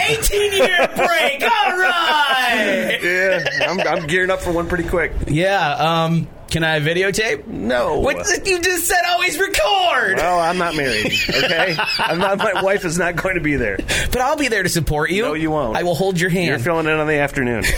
18 0.07 0.53
year 0.53 0.87
break. 0.95 1.41
All 1.41 1.77
right. 1.77 2.99
yeah, 3.01 3.45
I'm, 3.67 3.79
I'm 3.81 4.07
gearing 4.07 4.29
up 4.29 4.41
for 4.41 4.51
one 4.51 4.67
pretty 4.67 4.87
quick. 4.87 5.11
Yeah. 5.27 5.75
Um, 6.05 6.27
can 6.49 6.63
I 6.63 6.79
videotape? 6.79 7.45
No. 7.45 7.99
What 7.99 8.17
you 8.45 8.61
just 8.61 8.85
said? 8.85 9.01
Always 9.07 9.37
record. 9.37 10.15
Well, 10.17 10.39
I'm 10.39 10.57
not 10.57 10.75
married. 10.75 11.07
Okay, 11.29 11.75
I'm 11.97 12.19
not, 12.19 12.37
my 12.37 12.61
wife 12.61 12.85
is 12.85 12.97
not 12.97 13.17
going 13.17 13.35
to 13.35 13.41
be 13.41 13.57
there. 13.57 13.77
But 13.77 14.17
I'll 14.21 14.37
be 14.37 14.47
there 14.47 14.63
to 14.63 14.69
support 14.69 15.11
you. 15.11 15.23
No, 15.23 15.33
you 15.33 15.51
won't. 15.51 15.75
I 15.77 15.83
will 15.83 15.95
hold 15.95 16.19
your 16.19 16.29
hand. 16.29 16.47
You're 16.47 16.59
filling 16.59 16.85
in 16.87 16.93
on 16.93 17.07
the 17.07 17.17
afternoon. 17.17 17.63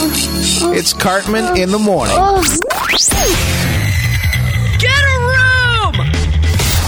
It's 0.00 0.92
Cartman 0.92 1.56
in 1.56 1.70
the 1.70 1.78
morning 1.78 2.14
Get 4.78 5.04
a 5.04 5.18
room! 5.18 6.00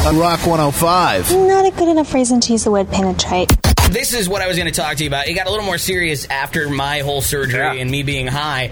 on 0.06 0.18
Rock 0.18 0.46
105. 0.46 1.32
Not 1.32 1.66
a 1.66 1.70
good 1.76 1.88
enough 1.88 2.14
reason 2.14 2.40
to 2.40 2.52
use 2.52 2.64
the 2.64 2.70
word 2.70 2.88
penetrate. 2.90 3.50
This 3.90 4.14
is 4.14 4.28
what 4.28 4.40
I 4.40 4.46
was 4.46 4.56
going 4.56 4.72
to 4.72 4.80
talk 4.80 4.96
to 4.96 5.04
you 5.04 5.10
about. 5.10 5.26
It 5.26 5.34
got 5.34 5.46
a 5.46 5.50
little 5.50 5.64
more 5.64 5.78
serious 5.78 6.26
after 6.28 6.68
my 6.68 7.00
whole 7.00 7.22
surgery 7.22 7.80
and 7.80 7.90
me 7.90 8.02
being 8.02 8.26
high. 8.26 8.70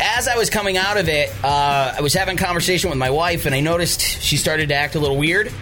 As 0.00 0.28
I 0.28 0.36
was 0.36 0.50
coming 0.50 0.76
out 0.76 0.96
of 0.96 1.08
it, 1.08 1.30
uh, 1.44 1.94
I 1.96 2.00
was 2.00 2.14
having 2.14 2.38
a 2.38 2.40
conversation 2.40 2.88
with 2.88 2.98
my 2.98 3.10
wife, 3.10 3.44
and 3.46 3.54
I 3.54 3.60
noticed 3.60 4.00
she 4.00 4.36
started 4.36 4.68
to 4.68 4.74
act 4.74 4.94
a 4.94 5.00
little 5.00 5.16
weird, 5.16 5.52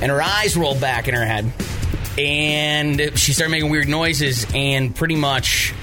and 0.00 0.10
her 0.10 0.22
eyes 0.22 0.56
rolled 0.56 0.80
back 0.80 1.08
in 1.08 1.14
her 1.14 1.24
head, 1.24 1.50
and 2.16 3.18
she 3.18 3.32
started 3.32 3.50
making 3.50 3.70
weird 3.70 3.88
noises, 3.88 4.46
and 4.54 4.94
pretty 4.94 5.16
much 5.16 5.74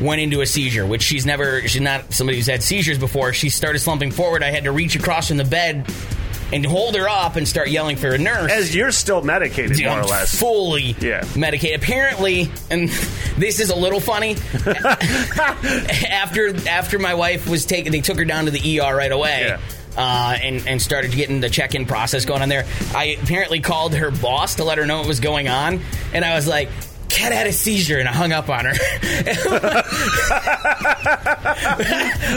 went 0.00 0.20
into 0.20 0.40
a 0.40 0.46
seizure, 0.46 0.86
which 0.86 1.02
she's 1.02 1.26
never. 1.26 1.66
She's 1.68 1.82
not 1.82 2.12
somebody 2.14 2.38
who's 2.38 2.46
had 2.46 2.62
seizures 2.62 2.98
before. 2.98 3.32
She 3.32 3.50
started 3.50 3.80
slumping 3.80 4.12
forward. 4.12 4.42
I 4.42 4.50
had 4.50 4.64
to 4.64 4.72
reach 4.72 4.96
across 4.96 5.28
from 5.28 5.36
the 5.36 5.44
bed 5.44 5.86
and 6.52 6.64
hold 6.66 6.96
her 6.96 7.08
up 7.08 7.36
and 7.36 7.46
start 7.46 7.68
yelling 7.68 7.96
for 7.96 8.08
a 8.10 8.18
nurse. 8.18 8.50
As 8.50 8.74
you're 8.74 8.92
still 8.92 9.22
medicated, 9.22 9.76
Dude, 9.76 9.86
more 9.86 10.00
or 10.00 10.04
less. 10.04 10.38
fully 10.38 10.96
Yeah. 11.00 11.24
medicated. 11.36 11.80
Apparently, 11.82 12.50
and 12.70 12.88
this 13.38 13.60
is 13.60 13.70
a 13.70 13.76
little 13.76 14.00
funny. 14.00 14.36
after 16.08 16.54
after 16.68 16.98
my 16.98 17.14
wife 17.14 17.48
was 17.48 17.66
taken, 17.66 17.92
they 17.92 18.00
took 18.00 18.18
her 18.18 18.24
down 18.24 18.46
to 18.46 18.50
the 18.50 18.80
ER 18.80 18.94
right 18.94 19.12
away. 19.12 19.56
Uh, 19.96 20.36
and, 20.40 20.68
and 20.68 20.80
started 20.80 21.10
getting 21.10 21.40
the 21.40 21.50
check-in 21.50 21.84
process 21.84 22.24
going 22.24 22.42
on 22.42 22.48
there. 22.48 22.64
I 22.94 23.18
apparently 23.20 23.58
called 23.60 23.92
her 23.96 24.12
boss 24.12 24.54
to 24.54 24.64
let 24.64 24.78
her 24.78 24.86
know 24.86 24.98
what 24.98 25.08
was 25.08 25.18
going 25.18 25.48
on, 25.48 25.80
and 26.14 26.24
I 26.24 26.36
was 26.36 26.46
like, 26.46 26.68
"Cat 27.10 27.32
had 27.32 27.46
a 27.46 27.52
seizure," 27.52 27.98
and 27.98 28.08
I 28.08 28.12
hung 28.12 28.32
up 28.32 28.48
on 28.48 28.64
her. 28.64 28.72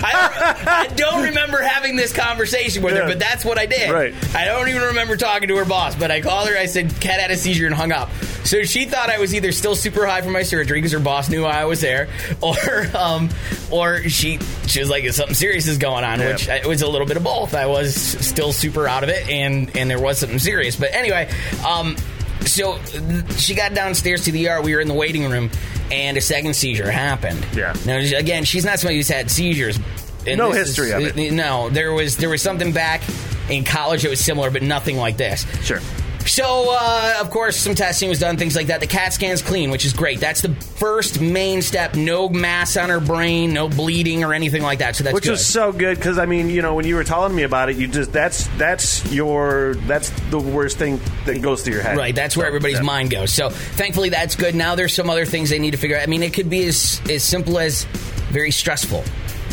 I, 0.06 0.88
I 0.90 0.94
don't 0.96 1.24
remember 1.24 1.62
having 1.62 1.96
this 1.96 2.14
conversation 2.14 2.84
with 2.84 2.96
her, 2.96 3.08
but 3.08 3.20
that's 3.20 3.46
what 3.46 3.58
I 3.58 3.66
did. 3.66 3.90
Right. 3.92 4.14
I 4.36 4.46
don't 4.46 4.68
even 4.70 4.82
remember 4.82 5.16
talking 5.18 5.48
to 5.50 5.58
her 5.58 5.66
boss, 5.66 5.96
but 5.96 6.12
I 6.12 6.22
called 6.22 6.50
her. 6.50 6.58
I 6.58 6.66
said, 6.66 6.90
"Cat 7.00 7.20
had 7.20 7.32
a 7.32 7.38
seizure," 7.38 7.66
and 7.66 7.76
hung 7.76 7.92
up. 7.92 8.10
So 8.44 8.64
she 8.64 8.86
thought 8.86 9.10
I 9.10 9.20
was 9.20 9.34
either 9.34 9.52
still 9.52 9.76
super 9.76 10.06
high 10.06 10.22
from 10.22 10.34
my 10.34 10.44
surgery 10.44 10.78
because 10.80 10.92
her 10.92 11.00
boss 11.00 11.30
knew 11.30 11.46
I 11.46 11.66
was 11.66 11.82
there, 11.82 12.10
or 12.42 12.56
um, 12.96 13.30
or 13.72 14.04
she 14.10 14.40
she 14.68 14.80
was 14.80 14.90
like, 14.90 15.08
"Something 15.12 15.36
serious 15.36 15.68
is 15.68 15.78
going 15.78 16.04
on," 16.04 16.20
Yeah. 16.20 16.32
which 16.34 16.48
it 16.48 16.66
was 16.66 16.82
a 16.82 16.88
little 16.88 17.08
bit 17.08 17.18
of 17.18 17.24
both. 17.24 17.54
I 17.54 17.68
was 17.68 17.96
still 17.96 18.52
super 18.54 18.88
out 18.88 19.04
of 19.04 19.10
it, 19.10 19.30
and 19.30 19.76
and 19.78 19.90
there 19.90 20.00
was 20.00 20.20
something 20.20 20.40
serious. 20.40 20.76
But 20.76 20.94
anyway, 20.94 21.30
um, 21.68 21.96
so 22.46 22.80
she 23.38 23.56
got 23.56 23.74
downstairs 23.74 24.26
to 24.26 24.32
the 24.32 24.48
ER. 24.50 24.62
We 24.62 24.74
were 24.76 24.82
in 24.82 24.88
the 24.88 24.94
waiting 24.94 25.30
room, 25.30 25.50
and 25.92 26.18
a 26.18 26.22
second 26.22 26.56
seizure 26.56 26.90
happened. 26.90 27.46
Yeah. 27.56 27.74
Now 27.86 27.98
again, 27.98 28.44
she's 28.46 28.66
not 28.66 28.80
somebody 28.80 28.98
who's 28.98 29.10
had 29.10 29.30
seizures. 29.32 29.80
No 30.26 30.52
history 30.52 30.90
is- 30.92 30.94
of 31.12 31.18
it. 31.18 31.32
No, 31.34 31.70
there 31.70 31.92
was 31.94 32.18
there 32.18 32.30
was 32.30 32.42
something 32.42 32.72
back 32.72 33.02
in 33.50 33.64
college 33.64 34.04
that 34.04 34.10
was 34.10 34.20
similar, 34.24 34.50
but 34.52 34.62
nothing 34.62 34.98
like 34.98 35.18
this. 35.18 35.46
Sure. 35.64 35.80
So, 36.28 36.76
uh, 36.78 37.18
of 37.20 37.30
course, 37.30 37.58
some 37.58 37.76
testing 37.76 38.10
was 38.10 38.20
done, 38.20 38.38
things 38.38 38.56
like 38.56 38.68
that. 38.68 38.80
The 38.80 38.88
CAT 38.88 39.14
scan's 39.14 39.42
clean, 39.42 39.72
which 39.72 39.86
is 39.86 39.94
great. 39.94 40.20
That's 40.20 40.42
the 40.42 40.54
first 40.56 41.22
main 41.22 41.62
step. 41.62 41.96
No 41.96 42.30
mass 42.30 42.78
on 42.78 42.90
her 42.90 43.00
brain, 43.00 43.54
no 43.54 43.68
bleeding 43.68 44.24
or 44.24 44.34
anything 44.34 44.64
like 44.64 44.80
that. 44.80 44.96
So 44.96 45.04
that's 45.04 45.14
Which 45.14 45.26
good. 45.26 45.32
was 45.32 45.46
so 45.46 45.72
good 45.72 45.98
because 45.98 46.18
I 46.18 46.26
mean, 46.26 46.50
you 46.50 46.62
know, 46.62 46.76
when 46.76 46.86
you 46.86 46.96
were 46.96 47.04
telling 47.04 47.36
me 47.36 47.44
about 47.44 47.70
it, 47.70 47.78
you 47.78 47.88
just 47.88 48.12
that's 48.12 48.48
that's 48.58 49.06
your 49.12 49.76
that's 49.88 50.10
the 50.30 50.40
worst 50.40 50.78
thing 50.78 51.00
that 51.26 51.42
goes 51.42 51.64
through 51.64 51.74
your 51.74 51.84
head. 51.84 51.98
Right, 51.98 52.16
that's 52.16 52.38
where 52.38 52.48
everybody's 52.48 52.78
yeah. 52.78 52.84
mind 52.84 53.10
goes. 53.10 53.34
So 53.34 53.50
thankfully, 53.50 54.10
that's 54.10 54.36
good. 54.36 54.56
Now 54.56 54.76
there's 54.76 54.94
some 54.94 55.10
other 55.10 55.26
things 55.26 55.50
they 55.50 55.60
need 55.60 55.72
to 55.72 55.78
figure 55.78 55.98
out. 55.98 56.04
I 56.04 56.08
mean, 56.08 56.24
it 56.24 56.34
could 56.34 56.50
be 56.50 56.66
as 56.66 57.02
as 57.10 57.24
simple 57.24 57.60
as 57.60 57.86
very 58.32 58.52
stressful. 58.52 59.04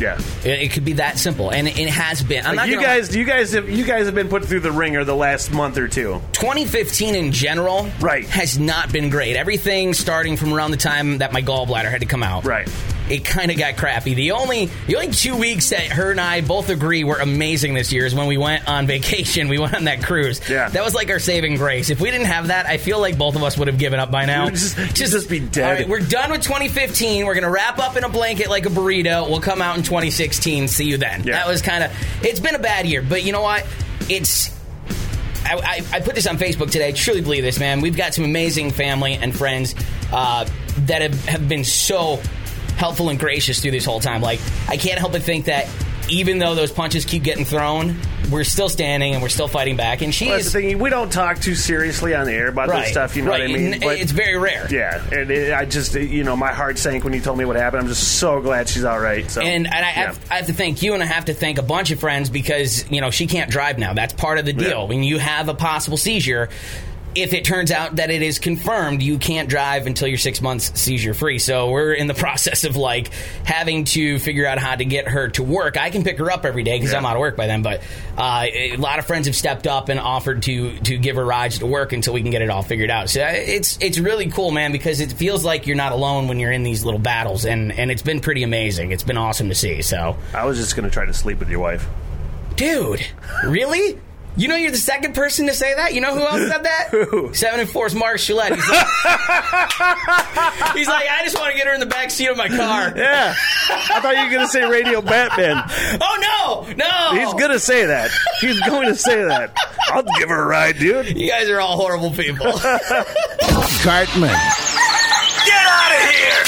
Yeah. 0.01 0.19
It, 0.45 0.63
it 0.63 0.73
could 0.73 0.85
be 0.85 0.95
that 0.95 1.19
simple, 1.19 1.51
and 1.53 1.69
it, 1.69 1.79
it 1.79 1.89
has 1.91 2.23
been. 2.23 2.45
I'm 2.47 2.57
Like, 2.57 2.69
not 2.69 2.69
you 2.69 2.81
guys, 2.81 3.15
you 3.15 3.25
guys 3.25 3.53
have 3.53 3.69
you 3.69 3.85
guys 3.85 4.07
have 4.07 4.15
been 4.15 4.29
put 4.29 4.45
through 4.45 4.61
the 4.61 4.73
ringer 4.73 5.05
the 5.05 5.15
last 5.15 5.53
month 5.53 5.77
or 5.79 5.89
two. 5.89 6.21
2015 6.33 7.15
in 7.15 7.33
general 7.33 7.89
Right. 8.01 8.25
has 8.27 8.59
not 8.59 8.93
been 8.93 9.11
great. 9.11 9.37
Everything 9.37 9.95
starting 9.95 10.37
from 10.37 10.53
around 10.53 10.71
the 10.71 10.77
time 10.77 11.19
that 11.19 11.33
my 11.33 11.43
gallbladder 11.43 11.91
had 11.91 12.01
to 12.01 12.07
come 12.07 12.23
out. 12.23 12.45
Right. 12.45 12.69
It 13.11 13.25
kind 13.25 13.51
of 13.51 13.59
got 13.59 13.77
crappy. 13.77 14.15
The 14.15 14.33
only 14.33 14.71
the 14.87 14.97
only 14.97 15.11
two 15.11 15.37
weeks 15.37 15.71
that 15.71 15.89
her 15.89 16.11
and 16.11 16.21
I 16.21 16.41
both 16.41 16.69
agree 16.71 17.03
were 17.05 17.17
amazing 17.17 17.75
this 17.75 17.93
year 17.93 18.07
is 18.07 18.15
when 18.15 18.27
we 18.27 18.37
went 18.39 18.69
on 18.69 18.87
vacation. 18.87 19.49
We 19.49 19.59
went 19.59 19.75
on 19.75 19.85
that 19.85 20.03
cruise. 20.03 20.41
Yeah. 20.49 20.69
That 20.69 20.85
was 20.85 20.95
like 20.95 21.11
our 21.11 21.19
saving 21.19 21.57
grace. 21.57 21.91
If 21.91 22.01
we 22.01 22.11
didn't 22.11 22.29
have 22.29 22.49
that, 22.49 22.67
I 22.67 22.77
feel 22.77 23.01
like 23.01 23.19
both 23.19 23.37
of 23.37 23.43
us 23.43 23.59
would 23.59 23.69
have 23.69 23.79
given 23.79 23.99
up 24.01 24.11
by 24.11 24.27
now. 24.27 24.49
Just- 24.51 24.79
you'd 24.79 24.95
just 24.95 25.29
be 25.29 25.41
dead. 25.41 25.65
All 25.65 25.73
right, 25.73 25.89
we're 25.89 26.01
done 26.01 26.31
with 26.31 26.43
2015. 26.43 27.27
We're 27.27 27.35
gonna 27.35 27.51
wrap 27.51 27.79
up 27.79 27.97
in 27.97 28.05
a 28.05 28.09
blanket 28.09 28.49
like 28.49 28.67
a 28.67 28.71
burrito. 28.71 29.29
We'll 29.29 29.41
come 29.41 29.61
out 29.61 29.77
in 29.77 29.83
2016. 29.83 30.69
See 30.69 30.85
you 30.85 30.97
then. 30.97 31.25
Yeah. 31.25 31.33
That 31.33 31.49
was 31.49 31.63
kind 31.63 31.83
of. 31.85 31.93
It's 32.23 32.41
been 32.41 32.55
a 32.55 32.59
bad 32.61 32.87
year, 32.87 33.03
but 33.03 33.25
you 33.25 33.33
know 33.33 33.43
what? 33.43 33.67
It's 34.09 34.51
I, 35.45 35.55
I, 35.57 35.97
I 35.97 36.01
put 36.01 36.15
this 36.15 36.27
on 36.27 36.39
Facebook 36.39 36.71
today. 36.71 36.89
I 36.89 36.93
truly 36.93 37.23
believe 37.23 37.43
this, 37.43 37.59
man. 37.59 37.81
We've 37.81 37.97
got 37.97 38.15
some 38.15 38.25
amazing 38.25 38.71
family 38.71 39.15
and 39.15 39.37
friends 39.37 39.75
uh, 40.13 40.47
that 40.87 41.03
have, 41.03 41.25
have 41.27 41.49
been 41.49 41.65
so 41.65 42.21
helpful 42.81 43.11
and 43.11 43.19
gracious 43.19 43.61
through 43.61 43.73
this 43.73 43.85
whole 43.85 44.01
time. 44.01 44.23
Like, 44.23 44.41
I 44.67 44.79
can't 44.79 44.99
help 44.99 45.13
but 45.13 45.23
think 45.23 45.45
that 45.45 45.69
even 46.09 46.39
though 46.39 46.55
those 46.55 46.73
punches 46.73 47.05
keep 47.05 47.23
getting 47.23 47.45
thrown, 47.45 47.95
we're 48.31 48.43
still 48.43 48.69
standing 48.69 49.13
and 49.13 49.23
we're 49.23 49.29
still 49.29 49.49
fighting 49.49 49.77
back. 49.77 50.01
And 50.03 50.15
she 50.15 50.29
Well, 50.29 50.39
is 50.39 50.53
the 50.53 50.61
thing. 50.61 50.79
We 50.79 50.89
don't 50.89 51.13
talk 51.13 51.41
too 51.41 51.55
seriously 51.55 52.15
on 52.15 52.27
the 52.27 52.33
air 52.33 52.49
about 52.49 52.69
right, 52.69 52.83
this 52.83 52.93
stuff. 52.93 53.17
You 53.17 53.23
know 53.23 53.31
right. 53.31 53.43
what 53.43 53.51
I 53.51 53.53
mean? 53.53 53.75
And 53.75 53.85
it's 53.85 54.13
very 54.13 54.39
rare. 54.39 54.67
yeah, 54.73 55.05
and 55.13 55.31
it, 55.31 55.53
I 55.53 55.67
just 55.67 55.95
you 55.95 56.25
know 56.25 56.37
my 56.37 56.53
heart 56.53 56.79
sank 56.79 57.05
when 57.05 57.13
you 57.13 57.21
told 57.21 57.39
me 57.39 57.45
what 57.45 57.57
happened. 57.57 57.83
I'm 57.83 57.89
just 57.89 58.19
so 58.19 58.41
glad 58.41 58.69
she's 58.69 58.85
all 58.85 58.99
right. 58.99 59.31
So 59.31 59.41
And, 59.43 59.67
and 59.67 59.75
I, 59.75 59.79
yeah. 59.81 59.87
have, 59.87 60.31
I 60.31 60.35
have 60.37 60.47
to 60.47 60.55
thank 60.55 60.83
you, 60.83 60.95
and 60.95 61.03
I 61.03 61.07
have 61.07 61.27
to 61.27 61.35
thank 61.35 61.59
a 61.59 61.63
bunch 61.63 61.91
of 61.91 62.01
friends 62.01 62.31
because 62.31 62.91
you 62.91 63.01
know 63.01 63.11
she 63.11 63.27
can't 63.27 63.51
drive 63.51 63.79
now. 63.79 63.93
That's 63.93 64.15
part 64.15 64.39
of 64.39 64.47
the 64.47 64.53
deal. 64.53 64.83
Yeah. 64.83 64.89
When 64.89 65.03
you 65.03 65.19
have 65.19 65.49
a 65.49 65.55
possible 65.55 65.97
seizure, 65.97 66.49
if 67.15 67.33
it 67.33 67.45
turns 67.45 67.71
out 67.71 67.97
that 67.97 68.11
it 68.11 68.23
is 68.23 68.39
confirmed, 68.39 69.03
you 69.03 69.19
can't 69.19 69.49
drive 69.49 69.87
until 69.87 70.07
you're 70.09 70.19
six 70.19 70.41
months 70.41 70.79
seizure 70.81 71.15
free. 71.15 71.39
So 71.39 71.71
we're 71.71 71.93
in 71.93 72.07
the 72.07 72.15
process 72.27 72.65
of 72.65 72.77
like 72.77 73.11
having 73.45 73.85
to 73.87 74.19
figure 74.19 74.47
out 74.47 74.59
how 74.59 74.75
to 74.77 74.85
get 74.85 75.09
her 75.09 75.29
to 75.31 75.43
work. 75.43 75.77
I 75.77 75.91
can 75.91 76.05
pick 76.05 76.19
her 76.19 76.31
up 76.31 76.45
every 76.45 76.63
day 76.63 76.79
because 76.79 76.93
Yeah. 76.93 76.99
I'm 76.99 77.07
out 77.07 77.17
of 77.17 77.21
work 77.21 77.37
by 77.37 77.47
then. 77.47 77.63
But 77.63 77.83
uh, 78.17 78.47
a 78.53 78.77
lot 78.77 78.99
of 78.99 79.07
friends 79.07 79.27
have 79.27 79.37
stepped 79.37 79.67
up 79.67 79.89
and 79.89 79.99
offered 79.99 80.43
to 80.45 80.79
to 80.81 80.97
give 80.99 81.17
her 81.17 81.25
rides 81.25 81.59
to 81.61 81.67
work 81.67 81.93
until 81.93 82.15
we 82.15 82.23
can 82.23 82.31
get 82.31 82.43
it 82.43 82.51
all 82.51 82.63
figured 82.63 82.91
out. 82.91 83.11
So 83.11 83.23
uh, 83.23 83.29
it's 83.31 83.79
it's 83.81 83.99
really 83.99 84.31
cool, 84.31 84.51
man, 84.51 84.73
because 84.73 85.01
it 85.01 85.13
feels 85.13 85.45
like 85.45 85.67
you're 85.67 85.77
not 85.77 85.93
alone 85.93 86.29
when 86.29 86.39
you're 86.39 86.53
in 86.53 86.63
these 86.63 86.85
little 86.85 87.01
battles, 87.01 87.45
and 87.45 87.73
and 87.73 87.91
it's 87.91 88.03
been 88.03 88.21
pretty 88.21 88.43
amazing. 88.43 88.93
It's 88.93 89.03
been 89.05 89.19
awesome 89.19 89.49
to 89.49 89.55
see. 89.55 89.83
So. 89.83 90.17
I 90.35 90.45
was 90.45 90.59
just 90.59 90.77
gonna 90.77 90.91
try 90.91 91.05
to 91.07 91.15
sleep 91.15 91.39
with 91.41 91.49
your 91.51 91.61
wife. 91.61 91.87
Dude, 92.57 93.05
really? 93.45 93.99
You 94.37 94.49
know 94.49 94.57
you're 94.57 94.71
the 94.71 94.77
second 94.79 95.15
person 95.15 95.47
to 95.47 95.55
say 95.55 95.75
that? 95.75 95.93
You 95.93 96.01
know 96.01 96.15
who 96.15 96.21
else 96.21 96.49
said 96.49 96.65
that? 96.65 96.89
Who? 96.91 97.35
Seven 97.35 97.61
and 97.61 97.69
Four's 97.69 97.95
Mark 97.95 98.19
Gillette. 98.19 98.55
He's 98.55 98.69
like, 98.69 98.87
he's 100.77 100.89
like, 100.89 101.07
I 101.11 101.21
just 101.25 101.37
want 101.39 101.51
to 101.53 101.57
get 101.59 101.67
her 101.67 101.75
in 101.75 101.81
the 101.81 101.87
back 101.87 102.11
seat 102.11 102.29
of 102.29 102.37
my 102.37 102.49
car. 102.49 102.95
Yeah, 103.01 103.35
I 103.69 104.01
thought 104.01 104.17
you 104.17 104.25
were 104.25 104.31
gonna 104.31 104.47
say 104.49 104.65
Radio 104.69 105.01
Batman. 105.01 105.63
Oh 106.01 106.67
no, 106.69 106.75
no! 106.75 107.19
He's 107.19 107.33
gonna 107.35 107.59
say 107.59 107.87
that. 107.87 108.11
He's 108.41 108.61
going 108.61 108.89
to 108.89 108.95
say 108.95 109.25
that. 109.25 109.57
I'll 109.89 110.03
give 110.19 110.29
her 110.29 110.43
a 110.43 110.47
ride, 110.47 110.79
dude. 110.79 111.19
You 111.19 111.29
guys 111.29 111.49
are 111.49 111.61
all 111.61 111.77
horrible 111.77 112.11
people. 112.11 112.53
Cartman. 112.53 114.31
Get 115.47 115.67
out 115.67 115.93
of 115.93 116.03
here! 116.11 116.45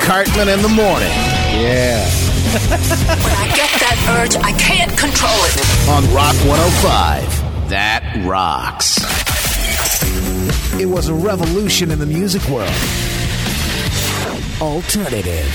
Cartman 0.00 0.48
in 0.48 0.62
the 0.62 0.68
morning. 0.68 1.08
Yeah. 1.08 2.25
When 2.56 2.62
I 2.62 3.52
get 3.54 3.70
that 3.80 4.16
urge, 4.18 4.34
I 4.36 4.52
can't 4.52 4.90
control 4.96 5.30
it. 5.44 5.60
On 5.90 6.14
Rock 6.14 6.34
105. 6.48 7.68
That 7.68 8.24
rocks. 8.24 8.96
It 10.80 10.86
was 10.86 11.08
a 11.08 11.14
revolution 11.14 11.90
in 11.90 11.98
the 11.98 12.06
music 12.06 12.48
world. 12.48 12.72
Alternative. 14.62 15.52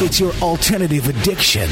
It's 0.00 0.20
your 0.20 0.32
alternative 0.34 1.08
addiction. 1.08 1.68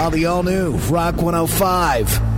On 0.00 0.10
the 0.10 0.26
all 0.26 0.42
new 0.42 0.72
Rock 0.88 1.16
105. 1.22 2.29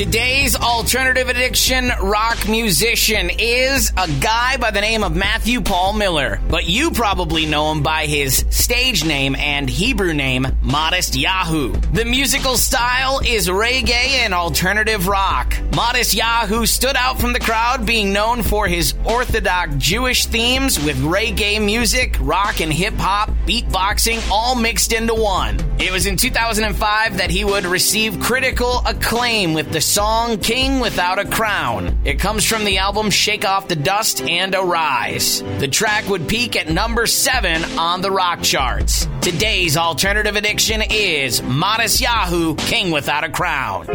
Today's 0.00 0.56
alternative 0.56 1.28
addiction 1.28 1.92
rock 2.02 2.48
musician 2.48 3.28
is 3.38 3.92
a 3.98 4.10
guy 4.22 4.56
by 4.56 4.70
the 4.70 4.80
name 4.80 5.04
of 5.04 5.14
Matthew 5.14 5.60
Paul 5.60 5.92
Miller, 5.92 6.40
but 6.48 6.66
you 6.66 6.90
probably 6.90 7.44
know 7.44 7.70
him 7.70 7.82
by 7.82 8.06
his 8.06 8.46
stage 8.48 9.04
name 9.04 9.36
and 9.36 9.68
Hebrew 9.68 10.14
name, 10.14 10.44
Matisyahu. 10.64 11.92
The 11.94 12.06
musical 12.06 12.56
style 12.56 13.20
is 13.22 13.48
reggae 13.48 14.24
and 14.24 14.32
alternative 14.32 15.06
rock. 15.06 15.52
Matisyahu 15.72 16.66
stood 16.66 16.96
out 16.96 17.20
from 17.20 17.34
the 17.34 17.38
crowd 17.38 17.84
being 17.84 18.10
known 18.10 18.42
for 18.42 18.66
his 18.66 18.94
orthodox 19.04 19.74
Jewish 19.76 20.24
themes 20.24 20.82
with 20.82 20.96
reggae 21.02 21.62
music, 21.62 22.16
rock 22.20 22.62
and 22.62 22.72
hip 22.72 22.94
hop, 22.94 23.28
beatboxing 23.44 24.26
all 24.30 24.54
mixed 24.54 24.94
into 24.94 25.12
one. 25.14 25.58
It 25.78 25.92
was 25.92 26.06
in 26.06 26.16
2005 26.16 27.18
that 27.18 27.30
he 27.30 27.44
would 27.44 27.66
receive 27.66 28.18
critical 28.18 28.82
acclaim 28.86 29.52
with 29.52 29.70
the 29.72 29.89
song 29.90 30.38
King 30.38 30.78
Without 30.78 31.18
a 31.18 31.24
Crown. 31.24 31.98
It 32.04 32.20
comes 32.20 32.44
from 32.44 32.64
the 32.64 32.78
album 32.78 33.10
Shake 33.10 33.44
Off 33.44 33.66
the 33.66 33.74
Dust 33.74 34.22
and 34.22 34.54
Arise. 34.54 35.42
The 35.58 35.66
track 35.66 36.08
would 36.08 36.28
peak 36.28 36.54
at 36.54 36.68
number 36.68 37.08
7 37.08 37.64
on 37.76 38.00
the 38.00 38.12
rock 38.12 38.40
charts. 38.40 39.08
Today's 39.20 39.76
alternative 39.76 40.36
addiction 40.36 40.80
is 40.88 41.40
Matisyahu 41.40 42.56
King 42.56 42.92
Without 42.92 43.24
a 43.24 43.30
Crown. 43.30 43.86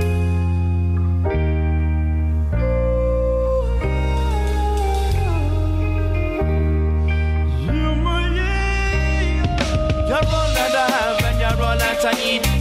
I 12.08 12.14
need. 12.24 12.55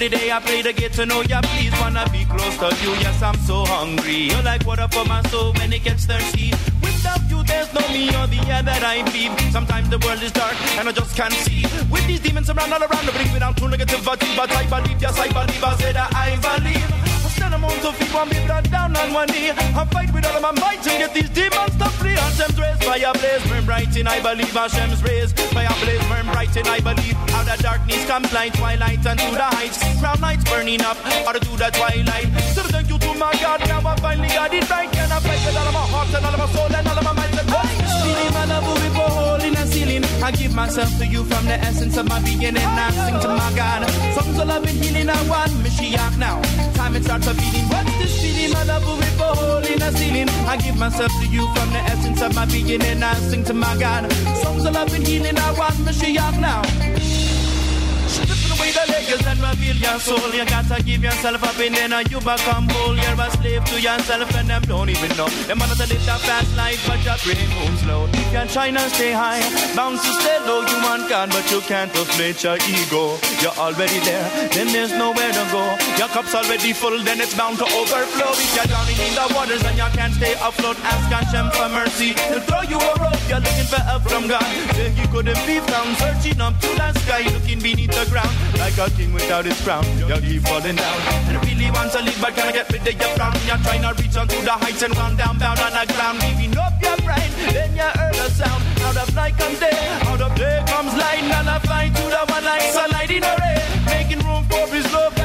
And 0.00 0.14
every 0.14 0.18
day 0.18 0.32
I 0.32 0.40
pray 0.40 0.62
to 0.62 0.72
get 0.72 0.94
to 0.94 1.04
know 1.04 1.20
ya. 1.20 1.42
Please 1.42 1.72
wanna 1.78 2.08
be 2.10 2.24
close 2.24 2.56
to 2.56 2.68
you. 2.82 2.92
Yes, 3.04 3.20
I'm 3.20 3.36
so 3.44 3.66
hungry. 3.66 4.32
You're 4.32 4.42
like 4.42 4.64
water 4.64 4.88
for 4.88 5.04
my 5.04 5.20
soul 5.28 5.52
when 5.52 5.74
it 5.74 5.84
gets 5.84 6.06
thirsty. 6.06 6.52
Without 6.80 7.20
you, 7.28 7.42
there's 7.44 7.70
no 7.74 7.82
me 7.92 8.08
or 8.08 8.26
the 8.26 8.40
air 8.48 8.62
that 8.62 8.82
I 8.82 9.02
breathe. 9.10 9.36
Sometimes 9.52 9.90
the 9.90 9.98
world 9.98 10.22
is 10.22 10.32
dark 10.32 10.56
and 10.78 10.88
I 10.88 10.92
just 10.92 11.14
can't 11.14 11.34
see. 11.44 11.66
With 11.92 12.06
these 12.06 12.20
demons 12.20 12.48
around 12.48 12.72
all 12.72 12.80
around, 12.80 13.12
bring 13.12 13.30
me 13.30 13.40
down 13.40 13.54
to 13.56 13.64
negativity. 13.68 14.36
But 14.36 14.50
I 14.50 14.64
believe, 14.72 15.02
yes, 15.02 15.18
I 15.18 15.28
believe. 15.28 15.64
I 15.64 15.76
said 15.76 15.96
I 15.98 16.36
believe. 16.48 17.10
Stand 17.36 17.54
among 17.54 17.76
to 17.80 17.92
feet, 17.92 18.12
one 18.12 18.28
be 18.28 18.40
blood 18.46 18.70
down 18.70 18.96
on 18.96 19.12
one 19.12 19.28
knee. 19.28 19.50
I 19.50 19.84
fight 19.84 20.12
with 20.12 20.26
all 20.26 20.36
of 20.36 20.42
my 20.42 20.52
might 20.60 20.82
to 20.82 20.90
get 20.90 21.14
these 21.14 21.30
demons 21.30 21.76
to 21.76 21.88
flee. 22.00 22.16
Hashem's 22.16 22.58
rays, 22.58 22.76
fire 22.82 23.12
blaze, 23.12 23.44
burn 23.48 23.64
bright 23.64 23.96
in 23.96 24.06
I 24.06 24.20
believe. 24.20 24.52
Hashem's 24.52 25.02
rays, 25.02 25.32
fire 25.52 25.68
blaze, 25.84 26.04
burn 26.08 26.26
bright 26.32 26.56
in 26.56 26.66
I 26.66 26.80
believe. 26.80 27.16
Out 27.36 27.48
of 27.48 27.58
comes 28.10 28.32
light, 28.32 28.52
twilight, 28.54 29.06
and 29.06 29.20
to 29.20 29.30
the 29.30 29.48
heights. 29.54 29.78
Crown 30.00 30.20
lights 30.20 30.42
burning 30.50 30.82
up, 30.82 30.98
out 31.28 31.40
to 31.40 31.52
the 31.62 31.70
twilight. 31.78 32.26
So 32.58 32.62
thank 32.66 32.90
you 32.90 32.98
to 32.98 33.14
my 33.14 33.30
God, 33.38 33.60
now 33.68 33.86
I 33.86 33.94
finally 34.02 34.26
got 34.26 34.52
it 34.52 34.68
right. 34.68 34.90
And 34.98 35.12
I 35.12 35.20
fight 35.20 35.40
with 35.46 35.54
all 35.54 35.68
of 35.70 35.74
my 35.78 35.86
heart 35.94 36.10
and 36.16 36.26
all 36.26 36.34
of 36.34 36.40
my 36.42 36.48
soul 36.50 36.74
and 36.74 36.88
all 36.90 36.98
of 36.98 37.04
my 37.04 37.12
mind. 37.14 37.38
And 37.38 37.48
Stealing 37.86 38.32
my 38.34 38.44
love 38.50 38.66
with 38.66 38.98
a 38.98 39.06
hole 39.14 39.42
in 39.46 39.54
the 39.54 39.64
ceiling. 39.70 40.04
I 40.26 40.32
give 40.32 40.52
myself 40.52 40.90
to 40.98 41.06
you 41.06 41.22
from 41.22 41.44
the 41.46 41.54
essence 41.62 41.96
of 41.96 42.08
my 42.08 42.18
beginning. 42.22 42.66
And 42.66 42.80
i 42.82 42.90
sing 42.90 43.20
to 43.20 43.28
my 43.28 43.50
God. 43.54 43.80
Songs 44.18 44.38
of 44.42 44.48
love 44.48 44.64
and 44.66 44.78
healing, 44.82 45.08
I 45.08 45.22
want 45.30 45.52
Mashiach 45.62 46.18
now. 46.18 46.42
Time 46.74 46.96
it 46.96 47.04
starts 47.04 47.28
a 47.28 47.34
beating. 47.34 47.66
What's 47.70 47.94
this 48.02 48.14
feeling? 48.20 48.50
My 48.50 48.64
love 48.64 48.86
with 48.90 49.20
a 49.20 49.30
hole 49.38 49.64
in 49.70 49.78
the 49.78 49.90
ceiling. 49.94 50.28
I 50.50 50.56
give 50.56 50.76
myself 50.76 51.12
to 51.20 51.26
you 51.28 51.46
from 51.54 51.70
the 51.70 51.82
essence 51.86 52.20
of 52.22 52.34
my 52.34 52.46
beginning. 52.46 53.04
I 53.04 53.14
sing 53.30 53.44
to 53.44 53.54
my 53.54 53.76
God. 53.78 54.10
Songs 54.42 54.64
of 54.64 54.74
love 54.74 54.92
and 54.94 55.06
healing, 55.06 55.38
I 55.38 55.52
want 55.52 55.78
Mashiach 55.86 56.40
now. 56.40 57.29
The 58.70 58.86
Lakers 58.86 59.18
that 59.26 59.34
reveal 59.42 59.76
your 59.82 59.98
soul. 59.98 60.30
You 60.30 60.46
gotta 60.46 60.78
give 60.82 61.02
yourself 61.02 61.42
up 61.42 61.58
and 61.58 61.74
then 61.74 61.90
you 62.06 62.22
become 62.22 62.70
whole. 62.70 62.94
You're 62.94 63.18
a 63.18 63.26
slave 63.34 63.64
to 63.66 63.76
yourself 63.82 64.30
and 64.38 64.46
them 64.48 64.62
don't 64.62 64.88
even 64.88 65.10
know. 65.18 65.26
Them 65.50 65.58
want 65.58 65.74
to 65.74 65.86
live 65.90 66.06
that 66.06 66.20
fast 66.22 66.54
life, 66.56 66.78
but 66.86 67.02
your 67.02 67.18
brain 67.26 67.50
moves 67.58 67.82
slow. 67.82 68.06
You 68.06 68.26
can 68.30 68.46
try 68.46 68.70
to 68.70 68.84
stay 68.94 69.10
high, 69.10 69.42
bound 69.74 69.98
to 69.98 70.10
stay 70.22 70.38
low. 70.46 70.62
You 70.62 70.78
want 70.86 71.10
God, 71.10 71.34
but 71.34 71.50
you 71.50 71.60
can't 71.66 71.90
deflate 71.92 72.38
your 72.46 72.62
ego. 72.70 73.18
You're 73.42 73.58
already 73.58 73.98
there, 74.06 74.22
then 74.54 74.70
there's 74.70 74.94
nowhere 74.94 75.32
to 75.34 75.44
go. 75.50 75.66
Your 75.98 76.08
cup's 76.14 76.34
already 76.34 76.72
full, 76.72 77.02
then 77.02 77.18
it's 77.20 77.34
bound 77.34 77.58
to 77.58 77.66
overflow. 77.66 78.30
If 78.38 78.54
you're 78.54 78.70
drowning 78.70 79.02
in 79.02 79.12
the 79.18 79.26
waters 79.34 79.66
and 79.66 79.74
you 79.74 79.90
can't 79.98 80.14
stay 80.14 80.38
afloat, 80.38 80.78
ask 80.86 81.10
Hashem 81.10 81.50
for 81.58 81.68
mercy. 81.74 82.14
He'll 82.30 82.38
throw 82.46 82.62
you 82.70 82.78
a 82.78 82.92
rope. 83.02 83.18
You're 83.26 83.42
looking 83.42 83.66
for 83.66 83.82
help 83.82 84.06
from 84.06 84.30
God. 84.30 84.46
You 84.78 85.06
couldn't 85.10 85.42
be 85.42 85.58
found, 85.66 85.90
searching 85.98 86.38
up 86.40 86.54
to 86.62 86.70
the 86.78 86.88
sky, 87.02 87.26
looking 87.34 87.58
beneath 87.58 87.90
the 87.90 88.06
ground 88.06 88.30
like 88.60 88.76
a 88.76 88.90
king 88.96 89.12
without 89.12 89.44
his 89.44 89.58
crown. 89.64 89.84
You 89.98 90.16
keep 90.20 90.42
falling 90.42 90.76
down, 90.76 90.98
and 91.28 91.36
really 91.44 91.70
want 91.72 91.90
to 91.92 92.00
live, 92.02 92.18
but 92.20 92.34
can't 92.36 92.54
get 92.54 92.70
rid 92.70 92.86
of 92.86 92.94
your 93.00 93.12
frown. 93.16 93.34
You're 93.48 93.62
trying 93.64 93.82
to 93.82 93.92
reach 94.00 94.16
onto 94.16 94.38
the 94.42 94.54
heights 94.62 94.82
and 94.82 94.96
run 94.96 95.16
down, 95.16 95.38
bound 95.38 95.60
on 95.60 95.72
the 95.72 95.84
ground, 95.94 96.20
leaving 96.20 96.56
up 96.56 96.76
your 96.84 96.96
brain. 97.06 97.30
Then 97.56 97.72
you 97.74 97.90
heard 97.98 98.16
a 98.16 98.28
sound. 98.30 98.62
Out 98.84 98.96
of 98.96 99.14
night 99.14 99.36
comes 99.38 99.58
day, 99.58 99.80
out 100.08 100.20
of 100.20 100.34
day 100.36 100.62
comes 100.66 100.92
light, 100.94 101.24
and 101.24 101.48
I 101.48 101.58
find 101.60 101.94
to 101.96 102.02
the 102.02 102.22
one 102.28 102.44
like 102.44 102.62
sunlight 102.76 103.10
in 103.10 103.22
the 103.22 103.34
rain. 103.40 103.64
making 103.86 104.22
room 104.26 104.44
for 104.50 104.66
his 104.74 104.86
love 104.92 105.19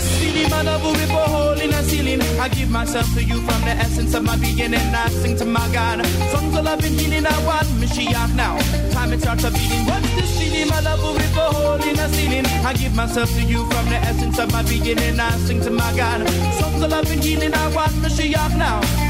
silly 0.00 0.48
man 0.48 0.68
of 0.68 0.84
a 0.84 0.92
rip 0.92 1.10
a 1.10 1.24
hole 1.32 1.60
in 1.60 1.72
a 1.72 1.82
ceiling? 1.82 2.22
I 2.40 2.48
give 2.48 2.70
myself 2.70 3.12
to 3.14 3.22
you 3.22 3.40
from 3.40 3.60
the 3.62 3.74
essence 3.84 4.14
of 4.14 4.22
my 4.24 4.36
beginning. 4.36 4.80
I 4.94 5.08
sing 5.08 5.36
to 5.36 5.44
my 5.44 5.66
God. 5.72 6.04
Songs 6.32 6.56
of 6.56 6.64
love 6.64 6.84
and 6.84 7.00
healing, 7.00 7.26
I 7.26 7.44
want 7.44 7.68
Mashiach 7.80 8.34
now. 8.34 8.58
Time 8.92 9.12
it 9.12 9.20
starts 9.20 9.44
a 9.44 9.50
beating. 9.50 9.84
What's 9.86 10.14
this 10.14 10.30
silly 10.38 10.68
man 10.70 10.86
of 10.86 11.02
a 11.02 11.12
rip 11.18 11.36
a 11.36 11.46
hole 11.52 11.82
in 11.88 11.98
a 11.98 12.08
ceiling? 12.08 12.46
I 12.64 12.72
give 12.74 12.94
myself 12.94 13.30
to 13.30 13.42
you 13.42 13.64
from 13.70 13.84
the 13.86 13.96
essence 13.96 14.38
of 14.38 14.52
my 14.52 14.62
beginning. 14.62 15.18
I 15.18 15.30
sing 15.46 15.60
to 15.62 15.70
my 15.70 15.96
God. 15.96 16.28
Songs 16.60 16.82
of 16.82 16.90
love 16.90 17.10
and 17.10 17.22
healing, 17.22 17.54
I 17.54 17.74
want 17.74 17.92
Mashiach 18.02 18.56
now. 18.56 19.07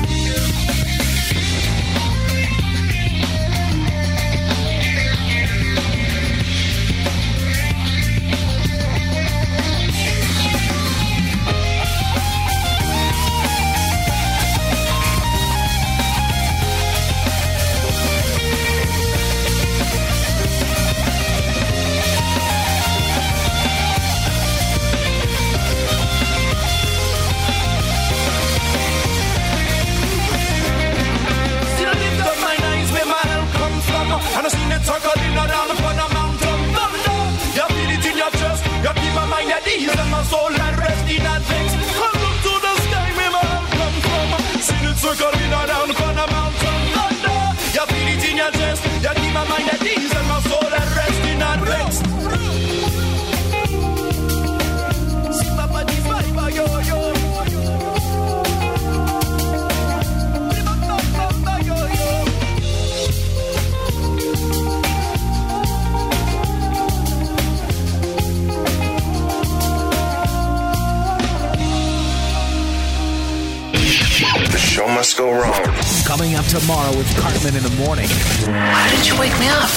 Must 75.09 75.18
go 75.18 75.33
wrong. 75.33 75.64
Coming 76.05 76.35
up 76.35 76.44
tomorrow 76.47 76.90
with 76.97 77.09
Cartman 77.16 77.57
in 77.57 77.62
the 77.62 77.75
morning. 77.85 78.09
Why 78.09 78.88
did 78.90 79.07
you 79.07 79.18
wake 79.18 79.33
me 79.40 79.49
up? 79.49 79.71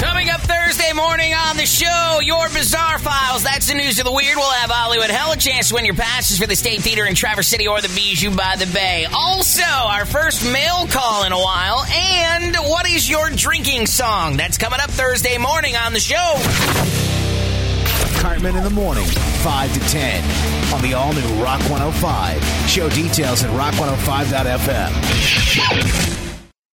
Coming 0.00 0.30
up 0.30 0.40
Thursday 0.40 0.92
morning 0.94 1.34
on 1.34 1.56
the 1.56 1.66
show, 1.66 2.20
your 2.22 2.48
Bizarre 2.48 2.98
Files. 2.98 3.42
That's 3.42 3.68
the 3.68 3.74
news 3.74 3.98
of 3.98 4.06
the 4.06 4.12
weird. 4.12 4.36
We'll 4.36 4.50
have 4.50 4.70
Hollywood 4.70 5.10
Hell 5.10 5.32
a 5.32 5.36
chance 5.36 5.68
to 5.68 5.74
win 5.74 5.84
your 5.84 5.94
passes 5.94 6.38
for 6.38 6.46
the 6.46 6.56
State 6.56 6.80
Theater 6.80 7.04
in 7.04 7.14
Traverse 7.14 7.48
City 7.48 7.66
or 7.66 7.80
the 7.82 7.88
Bijou 7.88 8.34
by 8.34 8.56
the 8.56 8.66
Bay. 8.72 9.06
Also, 9.12 9.64
our 9.64 10.06
first 10.06 10.50
mail 10.50 10.86
call 10.86 11.24
in 11.24 11.32
a 11.32 11.38
while. 11.38 11.84
And 11.84 12.56
what 12.56 12.88
is 12.88 13.08
your 13.08 13.28
drinking 13.30 13.86
song? 13.86 14.36
That's 14.38 14.56
coming 14.56 14.80
up 14.80 14.90
Thursday 14.90 15.36
morning 15.36 15.76
on 15.76 15.92
the 15.92 16.00
show. 16.00 17.07
Cartman 18.18 18.56
in 18.56 18.64
the 18.64 18.70
morning, 18.70 19.06
5 19.06 19.72
to 19.72 19.80
10 19.80 20.24
on 20.74 20.82
the 20.82 20.94
all 20.94 21.12
new 21.12 21.42
Rock 21.42 21.60
105. 21.70 22.44
Show 22.68 22.88
details 22.90 23.44
at 23.44 23.50
rock105.fm. 23.50 26.17